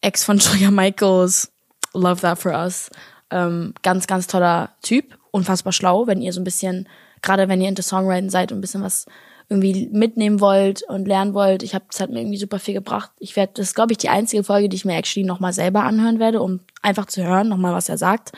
Ex 0.00 0.24
von 0.24 0.38
Julia 0.38 0.70
Michaels. 0.70 1.52
Love 1.94 2.20
that 2.20 2.38
for 2.38 2.52
us. 2.52 2.90
Ähm, 3.30 3.74
ganz, 3.82 4.06
ganz 4.06 4.26
toller 4.26 4.74
Typ. 4.82 5.17
Unfassbar 5.30 5.72
schlau, 5.72 6.06
wenn 6.06 6.22
ihr 6.22 6.32
so 6.32 6.40
ein 6.40 6.44
bisschen, 6.44 6.88
gerade 7.22 7.48
wenn 7.48 7.60
ihr 7.60 7.68
into 7.68 7.82
Songwriting 7.82 8.30
seid 8.30 8.52
und 8.52 8.58
ein 8.58 8.60
bisschen 8.62 8.82
was 8.82 9.06
irgendwie 9.48 9.88
mitnehmen 9.92 10.40
wollt 10.40 10.82
und 10.88 11.08
lernen 11.08 11.32
wollt. 11.32 11.62
Ich 11.62 11.74
habe, 11.74 11.86
es 11.90 12.00
hat 12.00 12.10
mir 12.10 12.20
irgendwie 12.20 12.38
super 12.38 12.58
viel 12.58 12.74
gebracht. 12.74 13.10
Ich 13.18 13.34
werde, 13.34 13.52
das 13.54 13.68
ist, 13.68 13.74
glaube 13.74 13.92
ich, 13.92 13.98
die 13.98 14.10
einzige 14.10 14.44
Folge, 14.44 14.68
die 14.68 14.76
ich 14.76 14.84
mir 14.84 14.96
actually 14.96 15.26
nochmal 15.26 15.52
selber 15.52 15.84
anhören 15.84 16.18
werde, 16.18 16.42
um 16.42 16.60
einfach 16.82 17.06
zu 17.06 17.24
hören, 17.24 17.48
nochmal, 17.48 17.72
was 17.72 17.88
er 17.88 17.96
sagt. 17.96 18.32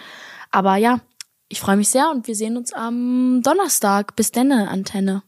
Aber 0.53 0.77
ja, 0.77 1.01
ich 1.49 1.61
freue 1.61 1.77
mich 1.77 1.89
sehr 1.89 2.11
und 2.11 2.29
wir 2.29 2.37
sehen 2.37 2.57
uns 2.57 2.73
am 2.73 3.41
Donnerstag. 3.43 4.15
Bis 4.15 4.31
denne, 4.31 4.69
Antenne. 4.69 5.23